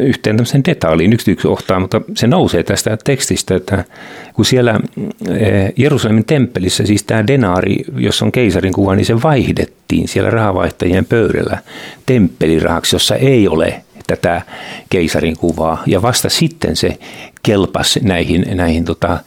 yhteen 0.00 0.36
tämmöiseen 0.36 0.64
detailiin 0.64 1.12
yksityiskohtaan, 1.12 1.82
mutta 1.82 2.00
se 2.14 2.26
nousee 2.26 2.62
tästä 2.62 2.98
tekstistä, 3.04 3.54
että 3.54 3.84
kun 4.32 4.44
siellä 4.44 4.80
eh, 5.28 5.72
Jerusalemin 5.76 6.24
temppelissä, 6.24 6.86
siis 6.86 7.04
tämä 7.04 7.26
denaari, 7.26 7.76
jossa 7.96 8.24
on 8.24 8.32
keisarin 8.32 8.72
kuva, 8.72 8.94
niin 8.94 9.06
se 9.06 9.22
vaihdettiin 9.22 10.08
siellä 10.08 10.30
rahavaihtajien 10.30 11.04
pöydällä 11.04 11.58
temppelirahaksi, 12.06 12.94
jossa 12.94 13.16
ei 13.16 13.48
ole 13.48 13.82
tätä 14.06 14.42
keisarin 14.90 15.36
kuvaa. 15.36 15.82
Ja 15.86 16.02
vasta 16.02 16.28
sitten 16.28 16.76
se 16.76 16.98
kelpasi 17.42 18.00
näihin, 18.02 18.44
näihin 18.54 18.84
tota, 18.84 19.18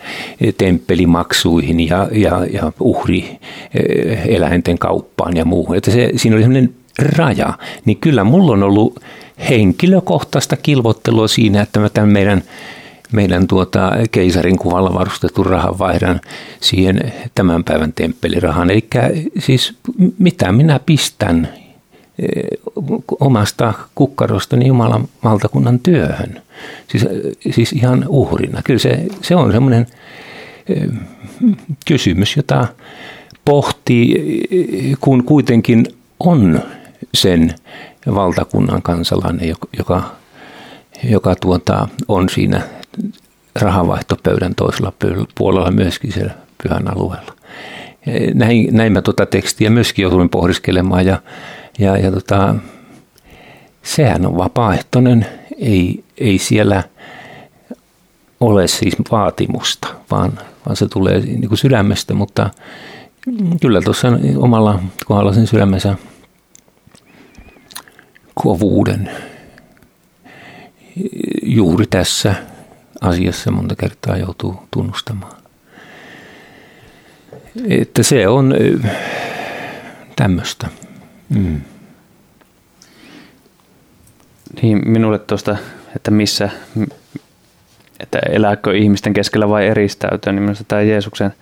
temppelimaksuihin 0.57 1.87
ja, 1.87 2.07
ja, 2.11 2.45
ja 2.53 2.71
uhri 2.79 3.37
eh, 3.73 4.19
eläinten 4.27 4.77
kauppaan 4.77 5.37
ja 5.37 5.45
muuhun. 5.45 5.77
Että 5.77 5.91
se, 5.91 6.11
siinä 6.15 6.35
oli 6.35 6.43
sellainen 6.43 6.73
raja, 6.99 7.53
niin 7.85 7.97
kyllä 7.97 8.23
mulla 8.23 8.51
on 8.51 8.63
ollut 8.63 8.99
henkilökohtaista 9.49 10.57
kilvottelua 10.57 11.27
siinä, 11.27 11.61
että 11.61 11.79
mä 11.79 11.89
tämän 11.89 12.09
meidän, 12.09 12.43
meidän 13.11 13.47
tuota 13.47 13.91
keisarin 14.11 14.57
kuvalla 14.57 14.93
varustetun 14.93 15.45
rahan 15.45 15.79
vaihdan 15.79 16.21
siihen 16.61 17.13
tämän 17.35 17.63
päivän 17.63 17.93
temppelirahan. 17.93 18.69
Eli 18.69 18.87
siis 19.39 19.77
mitä 20.19 20.51
minä 20.51 20.79
pistän 20.85 21.49
eh, 22.19 22.43
omasta 23.19 23.73
kukkarostani 23.95 24.67
Jumalan 24.67 25.07
valtakunnan 25.23 25.79
työhön. 25.79 26.41
Siis, 26.87 27.05
siis 27.51 27.73
ihan 27.73 28.05
uhrina. 28.07 28.61
Kyllä 28.63 28.79
se, 28.79 29.05
se 29.21 29.35
on 29.35 29.51
semmoinen 29.51 29.87
eh, 30.69 30.89
kysymys, 31.87 32.37
jota 32.37 32.67
pohtii, 33.45 34.15
eh, 34.51 34.97
kun 35.01 35.23
kuitenkin 35.23 35.85
on 36.19 36.61
sen 37.13 37.55
valtakunnan 38.13 38.81
kansalainen, 38.81 39.55
joka, 39.77 40.03
joka 41.03 41.35
tuota, 41.35 41.87
on 42.07 42.29
siinä 42.29 42.61
rahavaihtopöydän 43.61 44.55
toisella 44.55 44.93
puolella 45.37 45.71
myöskin 45.71 46.11
siellä 46.11 46.33
pyhän 46.63 46.97
alueella. 46.97 47.33
Näin, 48.33 48.75
näin 48.75 48.93
mä 48.93 49.01
tuota 49.01 49.25
tekstiä 49.25 49.69
myöskin 49.69 50.03
joutuin 50.03 50.29
pohdiskelemaan 50.29 51.05
ja, 51.05 51.21
ja, 51.79 51.97
ja 51.97 52.11
tota, 52.11 52.55
sehän 53.83 54.25
on 54.25 54.37
vapaaehtoinen, 54.37 55.25
ei, 55.57 56.03
ei 56.17 56.37
siellä 56.37 56.83
ole 58.39 58.67
siis 58.67 58.95
vaatimusta, 59.11 59.87
vaan, 60.11 60.39
vaan 60.65 60.75
se 60.75 60.87
tulee 60.87 61.19
niin 61.19 61.47
kuin 61.47 61.57
sydämestä, 61.57 62.13
mutta 62.13 62.49
kyllä 63.61 63.81
tuossa 63.81 64.07
omalla 64.37 64.79
kohdalla 65.05 65.33
sen 65.33 65.47
sydämensä 65.47 65.95
kovuuden 68.43 69.11
juuri 71.43 71.85
tässä 71.87 72.35
asiassa 73.01 73.51
monta 73.51 73.75
kertaa 73.75 74.17
joutuu 74.17 74.67
tunnustamaan. 74.71 75.37
Että 77.69 78.03
se 78.03 78.27
on 78.27 78.55
tämmöistä. 80.15 80.67
Mm. 81.29 81.61
Niin, 84.61 84.89
minulle 84.89 85.19
tuosta, 85.19 85.57
että 85.95 86.11
missä, 86.11 86.49
että 87.99 88.19
elääkö 88.29 88.77
ihmisten 88.77 89.13
keskellä 89.13 89.49
vai 89.49 89.67
eristäytyä, 89.67 90.33
niin 90.33 90.43
minusta 90.43 90.63
tämä 90.67 90.81
Jeesuksen 90.81 91.33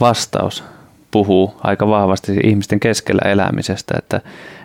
vastaus 0.00 0.64
puhuu 1.10 1.54
aika 1.62 1.88
vahvasti 1.88 2.32
ihmisten 2.44 2.80
keskellä 2.80 3.30
elämisestä, 3.30 3.94
että, 3.98 4.20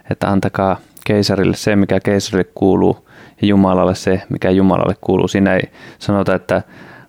että 0.10 0.30
antakaa– 0.30 0.78
keisarille 1.06 1.56
se, 1.56 1.76
mikä 1.76 2.00
keisarille 2.00 2.52
kuuluu, 2.56 3.08
ja 3.42 3.48
Jumalalle 3.48 3.96
se, 3.96 4.22
mikä 4.30 4.50
Jumalalle 4.50 4.96
kuuluu. 5.02 5.28
Siinä 5.28 5.56
ei 5.56 5.72
sanota, 6.00 6.36
että 6.36 6.62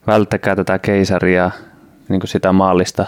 välttäkää 0.07 0.57
tätä 0.57 0.79
keisaria, 0.79 1.51
niin 2.09 2.21
kuin 2.21 2.29
sitä 2.29 2.53
maallista 2.53 3.07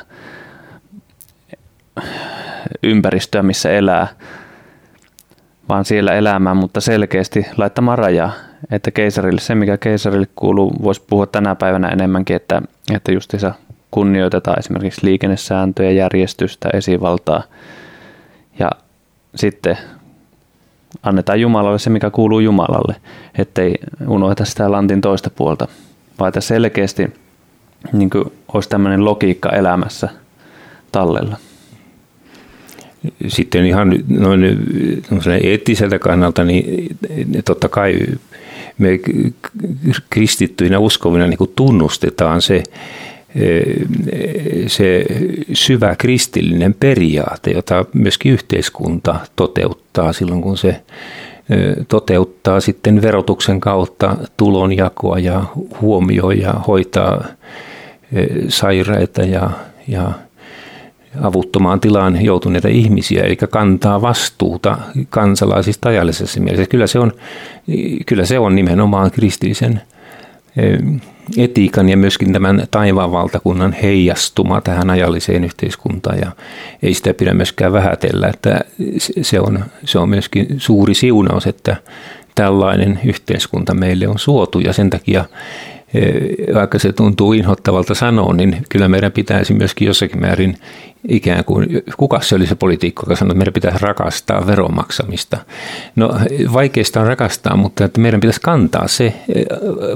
ympäristöä, 2.83 3.43
missä 3.43 3.71
elää, 3.71 4.07
vaan 5.69 5.85
siellä 5.85 6.15
elämään, 6.15 6.57
mutta 6.57 6.81
selkeästi 6.81 7.47
laittamaan 7.57 7.99
rajaa, 7.99 8.33
että 8.71 8.91
keisarille 8.91 9.41
se, 9.41 9.55
mikä 9.55 9.77
keisarille 9.77 10.29
kuuluu, 10.37 10.73
voisi 10.83 11.03
puhua 11.11 11.27
tänä 11.27 11.55
päivänä 11.55 11.89
enemmänkin, 11.89 12.37
että, 12.37 12.63
että 12.95 13.13
justiinsa 13.13 13.55
kunnioitetaan 13.91 14.59
esimerkiksi 14.59 15.07
liikennesääntöjä, 15.07 15.91
järjestystä, 15.91 16.69
esivaltaa 16.73 17.43
ja 18.59 18.71
sitten 19.35 19.79
annetaan 21.03 21.41
Jumalalle 21.41 21.79
se, 21.79 21.91
mikä 21.91 22.11
kuuluu 22.11 22.41
Jumalalle, 22.41 22.97
ettei 23.39 23.75
unohda 24.07 24.45
sitä 24.45 24.73
lantin 24.73 25.01
toista 25.01 25.31
puolta, 25.31 25.69
vaan 26.19 26.29
että 26.29 26.41
selkeästi 26.41 27.13
niin 27.93 28.11
kuin 28.11 28.25
olisi 28.55 28.69
tämmöinen 28.69 29.05
logiikka 29.05 29.51
elämässä 29.51 30.09
tallella. 30.93 31.37
Sitten 33.29 33.67
ihan 33.67 33.95
noin 34.09 34.45
eettiseltä 35.43 35.99
kannalta, 35.99 36.45
niin 36.45 36.97
totta 37.45 37.69
kai 37.69 37.99
me 38.79 39.01
kristittyinä 40.11 40.79
uskovina 40.79 41.27
niin 41.27 41.39
tunnustetaan 41.57 42.43
se, 42.43 42.63
se 44.67 45.07
syvä 45.53 45.97
kristillinen 45.97 46.75
periaate, 46.81 47.51
jota 47.51 47.85
myöskin 47.95 48.33
yhteiskunta 48.33 49.17
toteuttaa 49.37 50.13
silloin, 50.13 50.43
kun 50.43 50.59
se 50.59 50.81
toteuttaa 51.89 52.61
sitten 52.61 53.03
verotuksen 53.03 53.61
kautta 53.61 54.17
tulonjakoa 54.37 55.19
ja 55.19 55.45
huomioi 55.81 56.41
ja 56.41 56.53
hoitaa 56.53 57.25
sairaita 58.49 59.23
ja, 59.23 59.51
ja 59.89 60.13
avuttomaan 61.23 61.81
tilaan 61.81 62.25
joutuneita 62.25 62.69
ihmisiä, 62.69 63.23
eli 63.23 63.37
kantaa 63.37 64.03
vastuuta 64.03 64.79
kansalaisista 65.11 65.89
ajallisessa 65.89 66.41
mielessä. 66.41 66.67
Kyllä 66.67 66.87
se 66.87 66.99
on, 66.99 67.13
kyllä 68.07 68.27
se 68.27 68.39
on 68.39 68.55
nimenomaan 68.55 69.11
kristillisen 69.11 69.81
etiikan 71.37 71.89
ja 71.89 71.97
myöskin 71.97 72.33
tämän 72.33 72.67
taivaan 72.71 73.13
valtakunnan 73.13 73.73
heijastuma 73.73 74.61
tähän 74.61 74.91
ajalliseen 74.91 75.45
yhteiskuntaan. 75.45 76.19
Ja 76.19 76.31
ei 76.83 76.95
sitä 76.95 77.15
pidä 77.15 77.35
myöskään 77.35 77.73
vähätellä, 77.73 78.29
että 78.29 78.61
se 79.23 79.41
on, 79.41 79.65
se 79.85 79.99
on 79.99 80.09
myöskin 80.09 80.47
suuri 80.59 80.95
siunaus, 80.95 81.47
että 81.47 81.77
tällainen 82.35 83.01
yhteiskunta 83.05 83.75
meille 83.75 84.09
on 84.09 84.19
suotu. 84.19 84.61
Ja 84.61 84.73
sen 84.73 84.91
takia 84.91 85.25
vaikka 86.55 86.79
se 86.79 86.93
tuntuu 86.93 87.33
inhottavalta 87.33 87.95
sanoa, 87.95 88.33
niin 88.33 88.57
kyllä 88.69 88.89
meidän 88.89 89.13
pitäisi 89.13 89.55
myöskin 89.55 89.87
jossakin 89.87 90.21
määrin 90.21 90.57
ikään 91.09 91.45
kuin, 91.45 91.83
kuka 91.97 92.21
se 92.21 92.35
oli 92.35 92.47
se 92.47 92.55
poliitikko, 92.55 93.03
joka 93.03 93.17
sanoi, 93.17 93.31
että 93.31 93.39
meidän 93.39 93.55
pitäisi 93.55 93.79
rakastaa 93.81 94.47
veronmaksamista. 94.47 95.39
No 95.97 96.21
vaikeista 96.53 97.01
on 97.01 97.07
rakastaa, 97.07 97.57
mutta 97.57 97.85
että 97.85 98.01
meidän 98.01 98.21
pitäisi 98.21 98.41
kantaa 98.41 98.89
se 98.89 99.15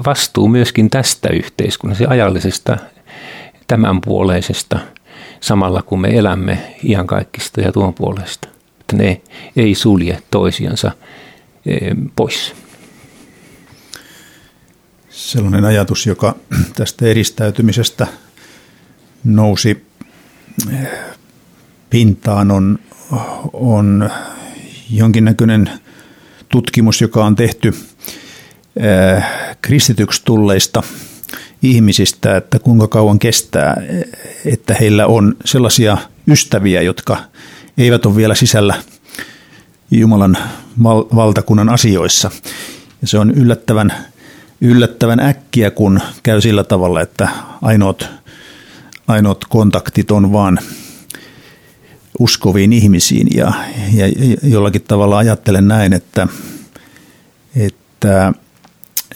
vastuu 0.06 0.48
myöskin 0.48 0.90
tästä 0.90 1.28
yhteiskunnasta, 1.28 2.04
ajallisesta 2.08 2.76
tämänpuoleisesta, 3.66 4.78
samalla 5.40 5.82
kun 5.82 6.00
me 6.00 6.08
elämme 6.08 6.58
iankaikkista 6.84 7.60
ja 7.60 7.72
tuon 7.72 7.94
puolesta. 7.94 8.48
Että 8.80 8.96
ne 8.96 9.20
ei 9.56 9.74
sulje 9.74 10.18
toisiansa 10.30 10.90
pois 12.16 12.54
sellainen 15.28 15.64
ajatus, 15.64 16.06
joka 16.06 16.34
tästä 16.76 17.06
eristäytymisestä 17.06 18.06
nousi 19.24 19.84
eh, 20.72 20.88
pintaan, 21.90 22.50
on, 22.50 22.78
on 23.52 24.10
jonkinnäköinen 24.90 25.70
tutkimus, 26.48 27.00
joka 27.00 27.24
on 27.24 27.36
tehty 27.36 27.74
eh, 28.76 29.24
kristityksi 29.62 30.22
tulleista 30.24 30.82
ihmisistä, 31.62 32.36
että 32.36 32.58
kuinka 32.58 32.88
kauan 32.88 33.18
kestää, 33.18 33.82
että 34.44 34.74
heillä 34.80 35.06
on 35.06 35.36
sellaisia 35.44 35.98
ystäviä, 36.28 36.82
jotka 36.82 37.16
eivät 37.78 38.06
ole 38.06 38.16
vielä 38.16 38.34
sisällä 38.34 38.74
Jumalan 39.90 40.36
valtakunnan 41.14 41.68
asioissa. 41.68 42.30
Ja 43.02 43.08
se 43.08 43.18
on 43.18 43.30
yllättävän 43.30 43.92
yllättävän 44.60 45.20
äkkiä, 45.20 45.70
kun 45.70 46.00
käy 46.22 46.40
sillä 46.40 46.64
tavalla, 46.64 47.00
että 47.00 47.28
ainoat, 47.62 48.08
ainoat 49.08 49.44
kontaktit 49.48 50.10
on 50.10 50.32
vaan 50.32 50.58
uskoviin 52.18 52.72
ihmisiin. 52.72 53.28
Ja, 53.34 53.52
ja 53.92 54.06
jollakin 54.42 54.82
tavalla 54.82 55.18
ajattelen 55.18 55.68
näin, 55.68 55.92
että, 55.92 56.28
että, 57.56 58.32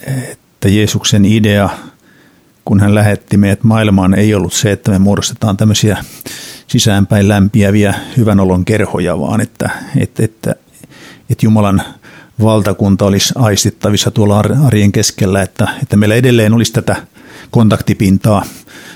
että 0.06 0.68
Jeesuksen 0.68 1.24
idea, 1.24 1.70
kun 2.64 2.80
hän 2.80 2.94
lähetti 2.94 3.36
meidät 3.36 3.64
maailmaan, 3.64 4.14
ei 4.14 4.34
ollut 4.34 4.52
se, 4.52 4.72
että 4.72 4.90
me 4.90 4.98
muodostetaan 4.98 5.56
tämmöisiä 5.56 6.04
sisäänpäin 6.66 7.28
lämpiäviä 7.28 7.94
hyvän 8.16 8.40
olon 8.40 8.64
kerhoja, 8.64 9.20
vaan 9.20 9.40
että, 9.40 9.70
että, 9.96 10.24
että, 10.24 10.54
että 11.30 11.46
Jumalan 11.46 11.82
valtakunta 12.40 13.04
olisi 13.04 13.34
aistittavissa 13.36 14.10
tuolla 14.10 14.38
arjen 14.66 14.92
keskellä, 14.92 15.42
että, 15.42 15.68
että 15.82 15.96
meillä 15.96 16.14
edelleen 16.14 16.54
olisi 16.54 16.72
tätä 16.72 17.06
kontaktipintaa 17.50 18.44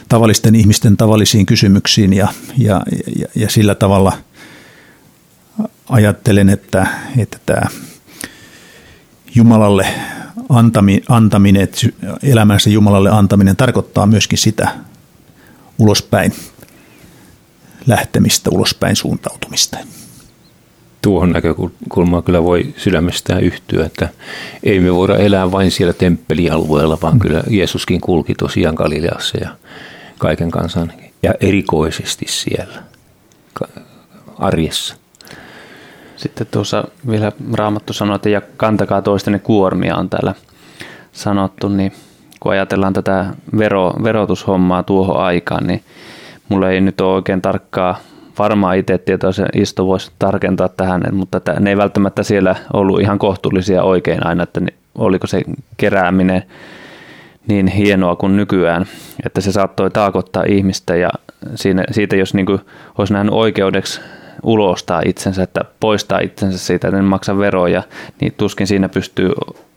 tavallisten 0.09 0.55
ihmisten 0.55 0.96
tavallisiin 0.96 1.46
kysymyksiin 1.46 2.12
ja, 2.12 2.29
ja, 2.59 2.83
ja, 3.16 3.27
ja 3.35 3.51
sillä 3.51 3.75
tavalla 3.75 4.12
ajattelen, 5.88 6.49
että, 6.49 6.87
että 7.18 7.38
tämä 7.46 7.62
Jumalalle 9.35 9.87
antami, 10.49 11.03
antaminen, 11.09 11.68
elämänsä 12.22 12.70
Jumalalle 12.70 13.11
antaminen 13.11 13.57
tarkoittaa 13.57 14.07
myöskin 14.07 14.38
sitä 14.38 14.68
ulospäin 15.79 16.33
lähtemistä, 17.87 18.51
ulospäin 18.51 18.96
suuntautumista 18.96 19.79
tuohon 21.07 21.31
näkökulmaan 21.31 22.23
kyllä 22.23 22.45
voi 22.45 22.75
sydämestään 22.77 23.42
yhtyä, 23.42 23.87
että 23.87 24.09
ei 24.62 24.81
me 24.81 24.95
voida 24.95 25.16
elää 25.16 25.53
vain 25.53 25.71
siellä 25.71 25.92
temppelialueella, 25.92 26.99
vaan 27.03 27.19
kyllä 27.19 27.42
Jeesuskin 27.51 28.01
kulki 28.01 28.35
tosiaan 28.35 28.75
Galileassa 28.75 29.38
ja 29.40 29.51
kaiken 30.19 30.51
kansan 30.51 30.92
ja 31.23 31.35
erikoisesti 31.40 32.25
siellä 32.29 32.83
arjessa. 34.38 34.97
Sitten 36.16 36.47
tuossa 36.51 36.85
vielä 37.11 37.33
Raamattu 37.53 37.92
sanoi, 37.92 38.16
että 38.16 38.29
ja 38.29 38.42
kantakaa 38.57 39.03
toistenne 39.03 39.38
kuormia 39.38 39.97
on 39.97 40.11
täällä 40.11 40.35
sanottu, 41.12 41.69
niin 41.69 41.92
kun 42.40 42.53
ajatellaan 42.53 42.92
tätä 42.92 43.27
vero, 43.59 43.92
verotushommaa 44.03 44.83
tuohon 44.83 45.21
aikaan, 45.21 45.66
niin 45.66 45.83
mulla 46.49 46.71
ei 46.71 46.81
nyt 46.81 47.01
ole 47.01 47.14
oikein 47.14 47.42
tarkkaa 47.42 48.01
varmaan 48.38 48.77
itse 48.77 48.99
tietoisen 48.99 49.49
istu 49.55 49.87
voisi 49.87 50.11
tarkentaa 50.18 50.68
tähän, 50.68 51.03
mutta 51.12 51.40
ne 51.61 51.70
ei 51.70 51.77
välttämättä 51.77 52.22
siellä 52.22 52.57
ollut 52.72 53.01
ihan 53.01 53.18
kohtuullisia 53.18 53.83
oikein 53.83 54.27
aina, 54.27 54.42
että 54.42 54.61
oliko 54.94 55.27
se 55.27 55.42
kerääminen 55.77 56.42
niin 57.49 57.66
hienoa 57.66 58.16
kuin 58.16 58.37
nykyään, 58.37 58.87
että 59.27 59.40
se 59.40 59.53
saattoi 59.53 59.90
taakottaa 59.90 60.44
ihmistä 60.49 60.96
ja 60.96 61.11
siinä, 61.55 61.85
siitä 61.90 62.16
jos 62.16 62.35
niin 62.35 62.46
olisi 62.99 63.12
nähnyt 63.12 63.35
oikeudeksi 63.35 64.01
ulostaa 64.42 65.03
itsensä, 65.05 65.42
että 65.42 65.61
poistaa 65.81 66.18
itsensä 66.18 66.59
siitä, 66.59 66.88
että 66.88 66.96
ne 66.96 67.03
maksa 67.03 67.38
veroja, 67.38 67.83
niin 68.20 68.35
tuskin 68.37 68.66
siinä 68.66 68.88
pystyy 68.88 69.31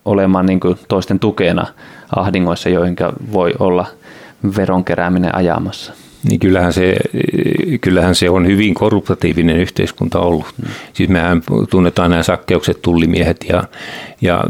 olemaan 0.06 0.46
niin 0.46 0.60
kuin 0.60 0.80
toisten 0.88 1.20
tukena 1.20 1.68
ahdingoissa, 2.16 2.70
joihin 2.70 2.96
voi 3.34 3.54
olla 3.60 3.86
veronkerääminen 4.58 5.36
ajamassa 5.36 5.94
niin 6.24 6.40
kyllähän 6.40 6.74
se, 6.74 6.96
kyllähän 7.82 8.16
se 8.16 8.30
on 8.30 8.48
hyvin 8.48 8.74
korruptatiivinen 8.74 9.58
yhteiskunta 9.58 10.20
ollut. 10.20 10.46
Mm. 10.58 10.70
Siis 10.94 11.10
mehän 11.10 11.42
tunnetaan 11.70 12.12
nämä 12.12 12.24
sakkeukset, 12.24 12.82
tullimiehet 12.82 13.46
ja, 13.50 13.64
ja 14.22 14.44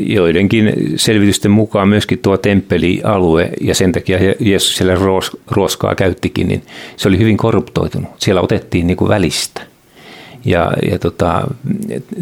joidenkin 0.00 0.72
selvitysten 0.96 1.50
mukaan 1.50 1.88
myöskin 1.88 2.18
tuo 2.18 2.36
temppelialue 2.36 3.50
ja 3.60 3.74
sen 3.74 3.92
takia 3.92 4.18
Jeesus 4.40 4.76
siellä 4.76 4.94
ruoskaa 5.50 5.94
käyttikin, 5.94 6.48
niin 6.48 6.62
se 6.96 7.08
oli 7.08 7.18
hyvin 7.18 7.36
korruptoitunut. 7.36 8.10
Siellä 8.18 8.40
otettiin 8.40 8.86
niin 8.86 8.96
kuin 8.96 9.08
välistä. 9.08 9.62
Ja, 10.44 10.72
ja 10.90 10.98
tota, 10.98 11.42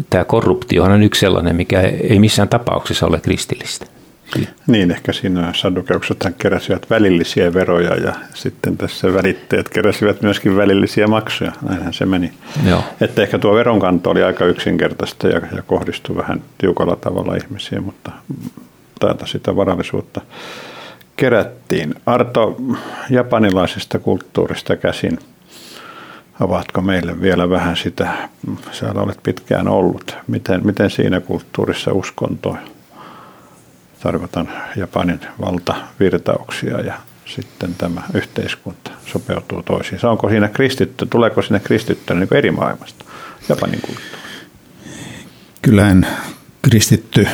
tämä 0.09 0.23
korruptiohan 0.23 0.91
on 0.91 1.03
yksi 1.03 1.19
sellainen, 1.19 1.55
mikä 1.55 1.81
ei 1.81 2.19
missään 2.19 2.49
tapauksessa 2.49 3.05
ole 3.05 3.19
kristillistä. 3.19 3.85
Niin, 4.67 4.91
ehkä 4.91 5.13
siinä 5.13 5.53
sadukeukset 5.55 6.17
keräsivät 6.37 6.89
välillisiä 6.89 7.53
veroja 7.53 7.95
ja 7.95 8.13
sitten 8.33 8.77
tässä 8.77 9.13
välittäjät 9.13 9.69
keräsivät 9.69 10.21
myöskin 10.21 10.57
välillisiä 10.57 11.07
maksuja. 11.07 11.51
Näinhän 11.69 11.93
se 11.93 12.05
meni. 12.05 12.31
Joo. 12.69 12.83
Että 13.01 13.21
ehkä 13.21 13.39
tuo 13.39 13.55
veronkanto 13.55 14.09
oli 14.09 14.23
aika 14.23 14.45
yksinkertaista 14.45 15.27
ja, 15.27 15.41
ja 15.55 15.61
kohdistui 15.61 16.15
vähän 16.15 16.41
tiukalla 16.57 16.95
tavalla 16.95 17.35
ihmisiin, 17.35 17.83
mutta 17.83 18.11
täältä 18.99 19.25
sitä 19.25 19.55
varallisuutta 19.55 20.21
kerättiin. 21.15 21.95
Arto, 22.05 22.57
japanilaisesta 23.09 23.99
kulttuurista 23.99 24.75
käsin, 24.75 25.19
Avatko 26.41 26.81
meille 26.81 27.21
vielä 27.21 27.49
vähän 27.49 27.77
sitä, 27.77 28.29
sä 28.71 28.91
olet 28.95 29.19
pitkään 29.23 29.67
ollut, 29.67 30.17
miten, 30.27 30.65
miten 30.65 30.89
siinä 30.89 31.19
kulttuurissa 31.19 31.93
uskonto 31.93 32.57
tarkoitan 34.03 34.49
Japanin 34.75 35.19
valtavirtauksia 35.41 36.81
ja 36.81 36.93
sitten 37.25 37.75
tämä 37.75 38.01
yhteiskunta 38.13 38.91
sopeutuu 39.05 39.63
toisiinsa. 39.63 40.09
Onko 40.09 40.29
siinä 40.29 40.47
kristitty, 40.47 41.05
tuleeko 41.05 41.41
sinne 41.41 41.59
kristitty 41.59 42.13
niin 42.13 42.33
eri 42.33 42.51
maailmasta, 42.51 43.05
Japanin 43.49 43.81
kulttuuri? 43.81 44.21
Kyllähän 45.61 46.07
kristitty 46.61 47.27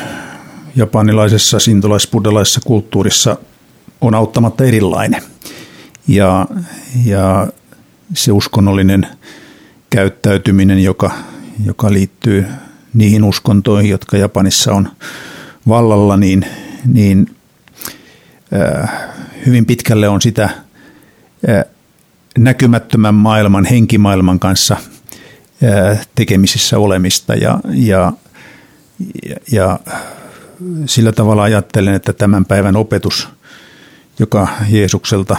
japanilaisessa 0.76 1.60
sintolais 1.60 2.10
kulttuurissa 2.66 3.38
on 4.02 4.16
auttamatta 4.16 4.64
erilainen. 4.64 5.24
Ja, 6.08 6.48
ja 7.06 7.48
se 8.14 8.32
uskonnollinen 8.32 9.08
käyttäytyminen, 9.90 10.84
joka, 10.84 11.12
joka 11.66 11.94
liittyy 11.94 12.46
niihin 12.94 13.24
uskontoihin, 13.24 13.92
jotka 13.92 14.18
Japanissa 14.18 14.74
on 14.74 14.90
vallalla, 15.68 16.18
niin, 16.18 16.46
niin 16.86 17.36
hyvin 19.46 19.66
pitkälle 19.66 20.10
on 20.10 20.22
sitä 20.22 20.50
näkymättömän 22.38 23.16
maailman, 23.16 23.66
henkimaailman 23.66 24.40
kanssa 24.40 24.78
tekemisissä 26.16 26.80
olemista. 26.80 27.34
Ja, 27.34 27.60
ja, 27.74 28.14
ja 29.52 29.80
sillä 30.86 31.12
tavalla 31.12 31.44
ajattelen, 31.44 31.94
että 31.94 32.14
tämän 32.14 32.46
päivän 32.46 32.76
opetus, 32.76 33.30
joka 34.20 34.48
Jeesukselta 34.70 35.38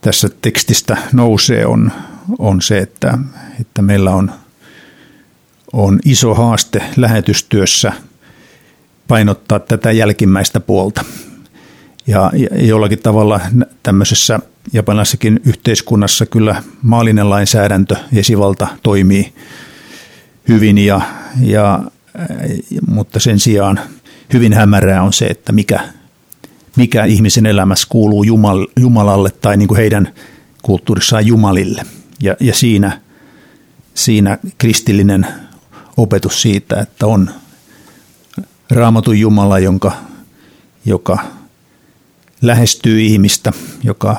tässä 0.00 0.28
tekstistä 0.42 0.96
nousee, 1.12 1.66
on, 1.66 1.92
on 2.38 2.62
se, 2.62 2.78
että, 2.78 3.18
että 3.60 3.82
meillä 3.82 4.10
on, 4.10 4.32
on 5.72 5.98
iso 6.04 6.34
haaste 6.34 6.82
lähetystyössä– 6.96 7.92
painottaa 9.12 9.58
tätä 9.58 9.92
jälkimmäistä 9.92 10.60
puolta. 10.60 11.04
Ja, 12.06 12.32
jollakin 12.54 12.98
tavalla 12.98 13.40
tämmöisessä 13.82 14.38
japanilaisessakin 14.72 15.40
yhteiskunnassa 15.44 16.26
kyllä 16.26 16.62
maallinen 16.82 17.30
lainsäädäntö, 17.30 17.96
esivalta 18.14 18.66
toimii 18.82 19.32
hyvin, 20.48 20.78
ja, 20.78 21.00
ja, 21.40 21.80
mutta 22.86 23.20
sen 23.20 23.40
sijaan 23.40 23.80
hyvin 24.32 24.52
hämärää 24.52 25.02
on 25.02 25.12
se, 25.12 25.26
että 25.26 25.52
mikä, 25.52 25.80
mikä 26.76 27.04
ihmisen 27.04 27.46
elämässä 27.46 27.86
kuuluu 27.90 28.22
Jumal, 28.22 28.66
Jumalalle 28.76 29.30
tai 29.30 29.56
niin 29.56 29.68
kuin 29.68 29.78
heidän 29.78 30.14
kulttuurissaan 30.62 31.26
Jumalille. 31.26 31.82
Ja, 32.22 32.36
ja 32.40 32.54
siinä, 32.54 33.00
siinä 33.94 34.38
kristillinen 34.58 35.26
opetus 35.96 36.42
siitä, 36.42 36.80
että 36.80 37.06
on 37.06 37.30
raamatun 38.74 39.18
Jumala, 39.18 39.58
jonka, 39.58 39.92
joka 40.84 41.18
lähestyy 42.42 43.00
ihmistä, 43.00 43.52
joka 43.82 44.16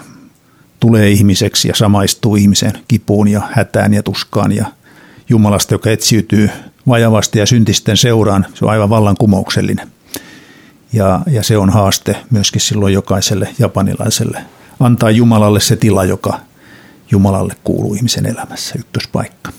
tulee 0.79 1.09
ihmiseksi 1.09 1.67
ja 1.67 1.75
samaistuu 1.75 2.35
ihmisen 2.35 2.71
kipuun 2.87 3.27
ja 3.27 3.41
hätään 3.51 3.93
ja 3.93 4.03
tuskaan 4.03 4.51
ja 4.51 4.65
Jumalasta, 5.29 5.73
joka 5.73 5.89
etsiytyy 5.89 6.49
vajavasti 6.87 7.39
ja 7.39 7.45
syntisten 7.45 7.97
seuraan. 7.97 8.45
Se 8.53 8.65
on 8.65 8.71
aivan 8.71 8.89
vallankumouksellinen. 8.89 9.87
Ja, 10.93 11.21
ja 11.27 11.43
se 11.43 11.57
on 11.57 11.69
haaste 11.69 12.15
myöskin 12.29 12.61
silloin 12.61 12.93
jokaiselle 12.93 13.49
japanilaiselle. 13.59 14.45
Antaa 14.79 15.11
Jumalalle 15.11 15.59
se 15.59 15.75
tila, 15.75 16.03
joka 16.03 16.39
Jumalalle 17.11 17.55
kuuluu 17.63 17.93
ihmisen 17.93 18.25
elämässä, 18.25 18.75
ykköspaikka. 18.79 19.51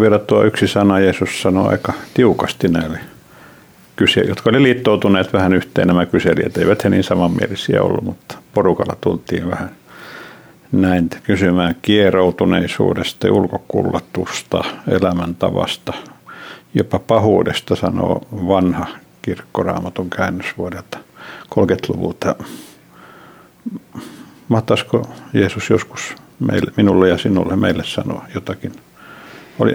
vielä 0.00 0.18
tuo 0.18 0.44
yksi 0.44 0.68
sana 0.68 1.00
Jeesus 1.00 1.42
sanoi 1.42 1.68
aika 1.68 1.92
tiukasti 2.14 2.68
näille 2.68 2.98
jotka 4.28 4.50
oli 4.50 4.62
liittoutuneet 4.62 5.32
vähän 5.32 5.52
yhteen 5.52 5.88
nämä 5.88 6.06
kyselijät. 6.06 6.56
Eivät 6.56 6.84
he 6.84 6.88
niin 6.90 7.04
samanmielisiä 7.04 7.82
ollut, 7.82 8.04
mutta 8.04 8.38
porukalla 8.54 8.96
tultiin 9.00 9.50
vähän 9.50 9.70
näin 10.72 11.08
kysymään 11.22 11.74
kieroutuneisuudesta, 11.82 13.32
ulkokullatusta, 13.32 14.64
elämäntavasta, 14.88 15.92
jopa 16.74 16.98
pahuudesta, 16.98 17.76
sanoo 17.76 18.26
vanha 18.32 18.86
kirkkoraamatun 19.22 20.10
käännös 20.10 20.46
vuodelta 20.58 20.98
30-luvulta. 21.54 22.34
Mahtaisiko 24.48 25.08
Jeesus 25.32 25.70
joskus 25.70 26.14
meille, 26.40 26.72
minulle 26.76 27.08
ja 27.08 27.18
sinulle 27.18 27.56
meille 27.56 27.84
sanoa 27.84 28.26
jotakin? 28.34 28.72
Oli, 29.58 29.72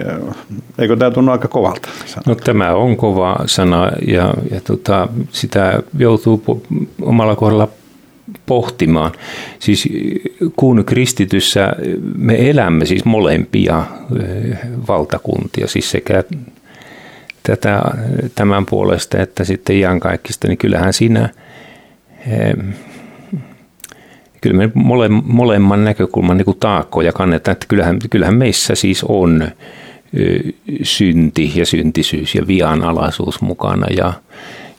eikö 0.78 0.96
tämä 0.96 1.10
tunnu 1.10 1.32
aika 1.32 1.48
kovalta? 1.48 1.88
No 2.26 2.34
tämä 2.34 2.74
on 2.74 2.96
kova 2.96 3.36
sana 3.46 3.90
ja, 4.06 4.34
ja 4.50 4.60
tota, 4.60 5.08
sitä 5.32 5.82
joutuu 5.98 6.62
omalla 7.02 7.36
kohdalla 7.36 7.68
pohtimaan. 8.46 9.12
Siis 9.58 9.88
kun 10.56 10.84
kristityssä 10.84 11.72
me 12.16 12.50
elämme 12.50 12.86
siis 12.86 13.04
molempia 13.04 13.84
eh, 14.22 14.58
valtakuntia, 14.88 15.66
siis 15.66 15.90
sekä 15.90 16.24
tätä, 17.42 17.82
tämän 18.34 18.66
puolesta 18.66 19.18
että 19.18 19.44
sitten 19.44 19.76
iankaikkista, 19.76 20.48
niin 20.48 20.58
kyllähän 20.58 20.92
siinä, 20.92 21.28
eh, 22.26 22.54
kyllä 24.40 24.56
me 24.56 24.70
mole, 24.74 25.08
molemman 25.08 25.84
näkökulman 25.84 26.36
niin 26.36 26.44
kuin 26.44 26.58
taakkoja 26.60 27.12
kannetaan, 27.12 27.52
että 27.52 27.66
kyllähän, 27.68 27.98
kyllähän 28.10 28.34
meissä 28.34 28.74
siis 28.74 29.04
on 29.04 29.48
synti 30.82 31.52
ja 31.54 31.66
syntisyys 31.66 32.34
ja 32.34 32.46
vianalaisuus 32.46 33.40
mukana 33.40 33.86
ja, 33.96 34.12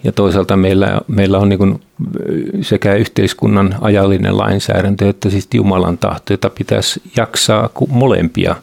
ja 0.04 0.12
toisaalta 0.12 0.58
meillä, 0.58 1.02
meillä 1.08 1.38
on 1.40 1.50
niin 1.50 1.80
sekä 2.62 2.94
yhteiskunnan 2.94 3.76
ajallinen 3.82 4.38
lainsäädäntö 4.38 5.10
että 5.10 5.30
siis 5.30 5.48
Jumalan 5.54 5.98
tahto, 5.98 6.34
jota 6.34 6.50
pitäisi 6.50 7.02
jaksaa 7.18 7.70
molempia 7.90 8.56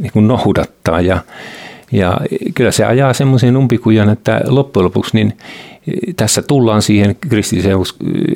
niin 0.00 0.12
kuin 0.12 0.28
noudattaa. 0.28 1.00
Ja, 1.00 1.18
ja 1.92 2.18
kyllä 2.54 2.70
se 2.70 2.84
ajaa 2.84 3.12
semmoisen 3.12 3.56
umpikujan, 3.56 4.08
että 4.08 4.40
loppujen 4.48 4.84
lopuksi 4.84 5.16
niin 5.16 5.32
tässä 6.16 6.42
tullaan 6.42 6.82
siihen 6.82 7.16
kristillisen 7.16 7.76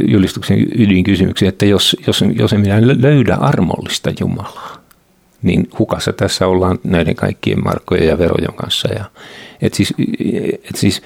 julistuksen 0.08 0.66
ydinkysymykseen, 0.74 1.48
että 1.48 1.66
jos, 1.66 1.96
jos, 2.06 2.24
jos 2.38 2.52
en 2.52 2.60
minä 2.60 2.80
löydä 2.82 3.34
armollista 3.34 4.12
Jumalaa, 4.20 4.76
niin 5.42 5.68
hukassa 5.78 6.12
tässä 6.12 6.46
ollaan 6.46 6.78
näiden 6.84 7.16
kaikkien 7.16 7.64
markkojen 7.64 8.06
ja 8.06 8.18
verojen 8.18 8.54
kanssa. 8.54 8.88
Ja, 8.92 9.04
et 9.62 9.74
siis, 9.74 9.94
et 10.70 10.76
siis 10.76 11.02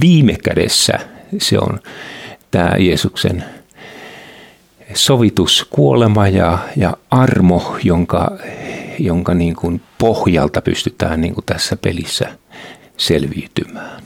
viime 0.00 0.36
kädessä 0.44 0.98
se 1.38 1.58
on 1.58 1.78
tämä 2.50 2.76
Jeesuksen 2.78 3.44
sovitus, 4.94 5.66
kuolema 5.70 6.28
ja, 6.28 6.58
ja 6.76 6.96
armo, 7.10 7.76
jonka, 7.84 8.38
jonka 8.98 9.34
niin 9.34 9.56
kuin 9.56 9.80
pohjalta 9.98 10.62
pystytään 10.62 11.20
niin 11.20 11.34
kuin 11.34 11.44
tässä 11.44 11.76
pelissä 11.76 12.28
selviytymään. 12.96 14.02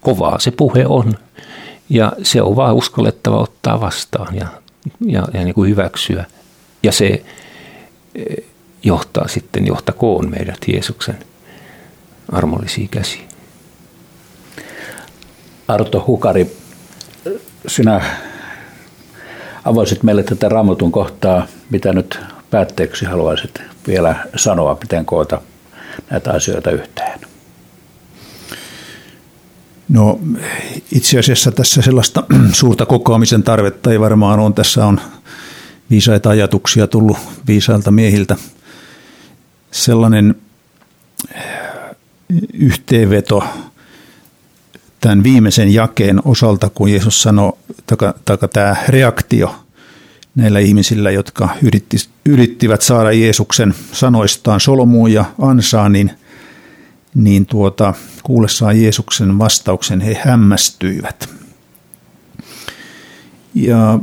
Kovaa 0.00 0.38
se 0.38 0.50
puhe 0.50 0.86
on 0.86 1.14
ja 1.88 2.12
se 2.22 2.42
on 2.42 2.56
vaan 2.56 2.74
uskallettava 2.74 3.38
ottaa 3.40 3.80
vastaan 3.80 4.34
ja, 4.34 4.46
ja, 5.06 5.28
ja 5.34 5.44
niin 5.44 5.54
kuin 5.54 5.70
hyväksyä. 5.70 6.24
Ja 6.82 6.92
se 6.92 7.06
eh, 8.14 8.44
johtaa 8.82 9.28
sitten, 9.28 9.66
johtakoon 9.66 10.30
meidät 10.30 10.58
Jeesuksen 10.66 11.18
armollisiin 12.32 12.88
käsiin. 12.88 13.28
Arto 15.68 16.04
Hukari, 16.06 16.56
sinä 17.66 18.00
avoisit 19.64 20.02
meille 20.02 20.22
tätä 20.22 20.48
raamatun 20.48 20.92
kohtaa, 20.92 21.46
mitä 21.70 21.92
nyt 21.92 22.20
päätteeksi 22.50 23.04
haluaisit 23.04 23.62
vielä 23.86 24.16
sanoa, 24.36 24.78
miten 24.80 25.06
koota 25.06 25.40
näitä 26.10 26.32
asioita 26.32 26.70
yhteen? 26.70 27.29
No 29.90 30.20
itse 30.92 31.18
asiassa 31.18 31.52
tässä 31.52 31.82
sellaista 31.82 32.24
suurta 32.52 32.86
kokoamisen 32.86 33.42
tarvetta 33.42 33.92
ei 33.92 34.00
varmaan 34.00 34.40
ole. 34.40 34.52
Tässä 34.52 34.86
on 34.86 35.00
viisaita 35.90 36.30
ajatuksia 36.30 36.86
tullut 36.86 37.18
viisailta 37.46 37.90
miehiltä. 37.90 38.36
Sellainen 39.70 40.34
yhteenveto 42.54 43.44
tämän 45.00 45.22
viimeisen 45.22 45.74
jakeen 45.74 46.20
osalta, 46.24 46.70
kun 46.74 46.90
Jeesus 46.90 47.22
sanoi, 47.22 47.52
taka, 47.86 48.14
taka 48.24 48.48
tämä 48.48 48.76
reaktio 48.88 49.54
näillä 50.34 50.58
ihmisillä, 50.58 51.10
jotka 51.10 51.48
yritti, 51.62 51.96
yrittivät 52.26 52.82
saada 52.82 53.12
Jeesuksen 53.12 53.74
sanoistaan 53.92 54.60
solmuun 54.60 55.12
ja 55.12 55.24
ansaan, 55.38 55.92
niin, 55.92 56.10
niin 57.14 57.46
tuota, 57.46 57.94
kuullessaan 58.22 58.82
Jeesuksen 58.82 59.38
vastauksen 59.38 60.00
he 60.00 60.20
hämmästyivät. 60.24 61.28
Ja 63.54 63.98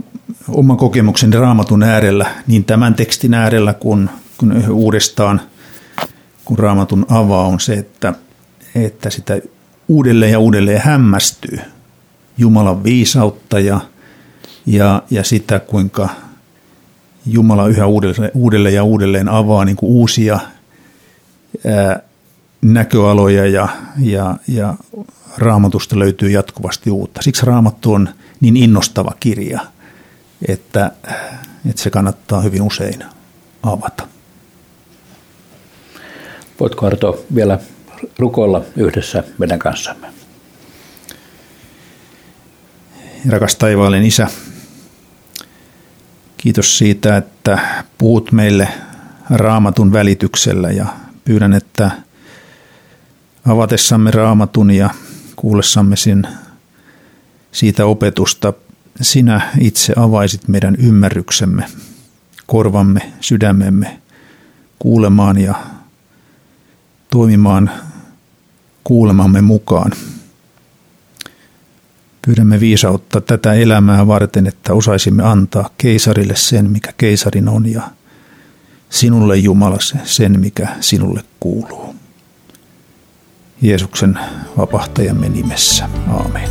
oman 0.48 0.78
kokemuksen 0.78 1.34
raamatun 1.34 1.84
äärellä, 1.84 2.26
niin 2.48 2.66
tämän 2.66 2.96
tekstin 2.96 3.34
äärellä 3.34 3.74
kuin, 3.74 4.10
kun 4.38 4.70
uudestaan, 4.70 5.42
kun 6.46 6.60
raamatun 6.60 7.06
avaa, 7.10 7.48
on 7.48 7.60
se, 7.60 7.74
että, 7.74 8.14
että 8.76 9.10
sitä 9.10 9.40
uudelleen 9.88 10.32
ja 10.32 10.40
uudelleen 10.40 10.82
hämmästyy 10.82 11.60
Jumalan 12.38 12.84
viisautta 12.84 13.60
ja, 13.60 13.80
ja, 14.66 15.04
ja 15.10 15.24
sitä, 15.24 15.60
kuinka 15.60 16.10
Jumala 17.26 17.68
yhä 17.68 17.86
uudelleen, 17.86 18.32
uudelleen 18.34 18.76
ja 18.76 18.84
uudelleen 18.84 19.30
avaa 19.30 19.66
niin 19.66 19.76
kuin 19.76 19.90
uusia 19.90 20.40
ää, 21.66 22.00
näköaloja 22.62 23.48
ja, 23.48 23.68
ja, 24.00 24.36
ja 24.48 24.76
raamatusta 25.38 26.00
löytyy 26.00 26.30
jatkuvasti 26.30 26.90
uutta. 26.90 27.22
Siksi 27.22 27.46
raamattu 27.46 27.94
on 27.94 28.10
niin 28.42 28.58
innostava 28.58 29.12
kirja, 29.20 29.60
että, 30.48 30.92
että 31.70 31.82
se 31.82 31.90
kannattaa 31.90 32.42
hyvin 32.42 32.62
usein 32.62 33.04
avata. 33.64 34.08
Voitko 36.60 36.86
Arto 36.86 37.26
vielä 37.36 37.60
rukoilla 38.20 38.62
yhdessä 38.76 39.24
meidän 39.38 39.60
kanssamme. 39.60 40.08
Rakas 43.30 43.56
taivaallinen 43.56 44.08
Isä, 44.08 44.28
kiitos 46.38 46.78
siitä, 46.78 47.18
että 47.18 47.60
puhut 47.98 48.32
meille 48.32 48.68
raamatun 49.30 49.94
välityksellä 49.94 50.72
ja 50.72 50.86
pyydän, 51.26 51.54
että 51.54 51.92
avatessamme 53.48 54.12
raamatun 54.12 54.72
ja 54.72 54.90
kuullessamme 55.36 55.96
sen 55.96 56.28
siitä 57.52 57.86
opetusta, 57.86 58.54
sinä 59.02 59.42
itse 59.60 59.94
avaisit 59.96 60.48
meidän 60.48 60.76
ymmärryksemme, 60.76 61.66
korvamme, 62.48 63.14
sydämemme 63.22 64.02
kuulemaan 64.80 65.38
ja 65.38 65.56
toimimaan 67.10 67.72
kuulemamme 68.84 69.42
mukaan. 69.42 69.92
Pyydämme 72.26 72.60
viisautta 72.60 73.22
tätä 73.22 73.54
elämää 73.54 74.08
varten, 74.08 74.48
että 74.48 74.74
osaisimme 74.74 75.24
antaa 75.24 75.70
keisarille 75.78 76.36
sen, 76.36 76.72
mikä 76.72 76.94
keisarin 76.98 77.50
on, 77.50 77.72
ja 77.72 77.82
sinulle 78.90 79.38
Jumala 79.38 79.78
sen, 80.04 80.40
mikä 80.40 80.68
sinulle 80.80 81.24
kuuluu. 81.40 81.87
Jeesuksen 83.62 84.20
vapahtajamme 84.58 85.30
nimessä. 85.30 85.86
Aamen. 86.14 86.50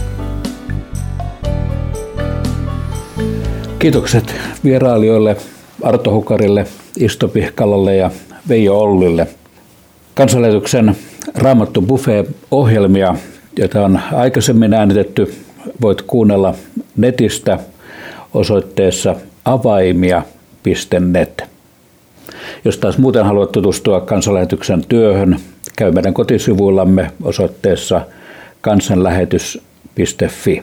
Kiitokset 3.78 4.34
vierailijoille, 4.64 5.36
Arto 5.82 6.11
Hukarille, 6.11 6.66
Isto 6.96 7.28
Pihkalalle 7.28 7.96
ja 7.96 8.11
Veijo 8.48 8.78
Ollille. 8.78 9.26
Kansanlähetyksen 10.14 10.96
Raamattu 11.34 11.82
Buffet-ohjelmia, 11.82 13.14
joita 13.59 13.84
on 13.84 14.00
aikaisemmin 14.12 14.74
äänitetty, 14.74 15.34
voit 15.80 16.02
kuunnella 16.02 16.54
netistä 16.96 17.59
osoitteessa 18.34 19.16
avaimia.net. 19.44 21.55
Jos 22.66 22.78
taas 22.78 22.98
muuten 22.98 23.24
haluat 23.24 23.52
tutustua 23.52 24.00
kansanlähetyksen 24.00 24.84
työhön, 24.88 25.36
käy 25.76 25.92
meidän 25.92 26.14
kotisivuillamme 26.14 27.10
osoitteessa 27.22 28.00
kansanlähetys.fi. 28.60 30.62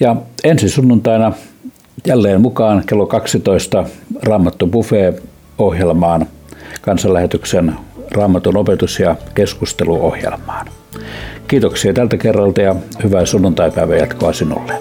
Ja 0.00 0.16
ensi 0.44 0.68
sunnuntaina 0.68 1.32
jälleen 2.06 2.40
mukaan 2.40 2.82
kello 2.86 3.06
12 3.06 3.84
Raamattu 4.22 4.66
Buffet-ohjelmaan, 4.66 6.26
kansanlähetyksen 6.80 7.74
Raamatun 8.10 8.56
opetus- 8.56 9.00
ja 9.00 9.16
keskusteluohjelmaan. 9.34 10.66
Kiitoksia 11.48 11.92
tältä 11.92 12.16
kerralta 12.16 12.60
ja 12.60 12.76
hyvää 13.02 13.26
sunnuntaipäivän 13.26 13.98
jatkoa 13.98 14.32
sinulle. 14.32 14.72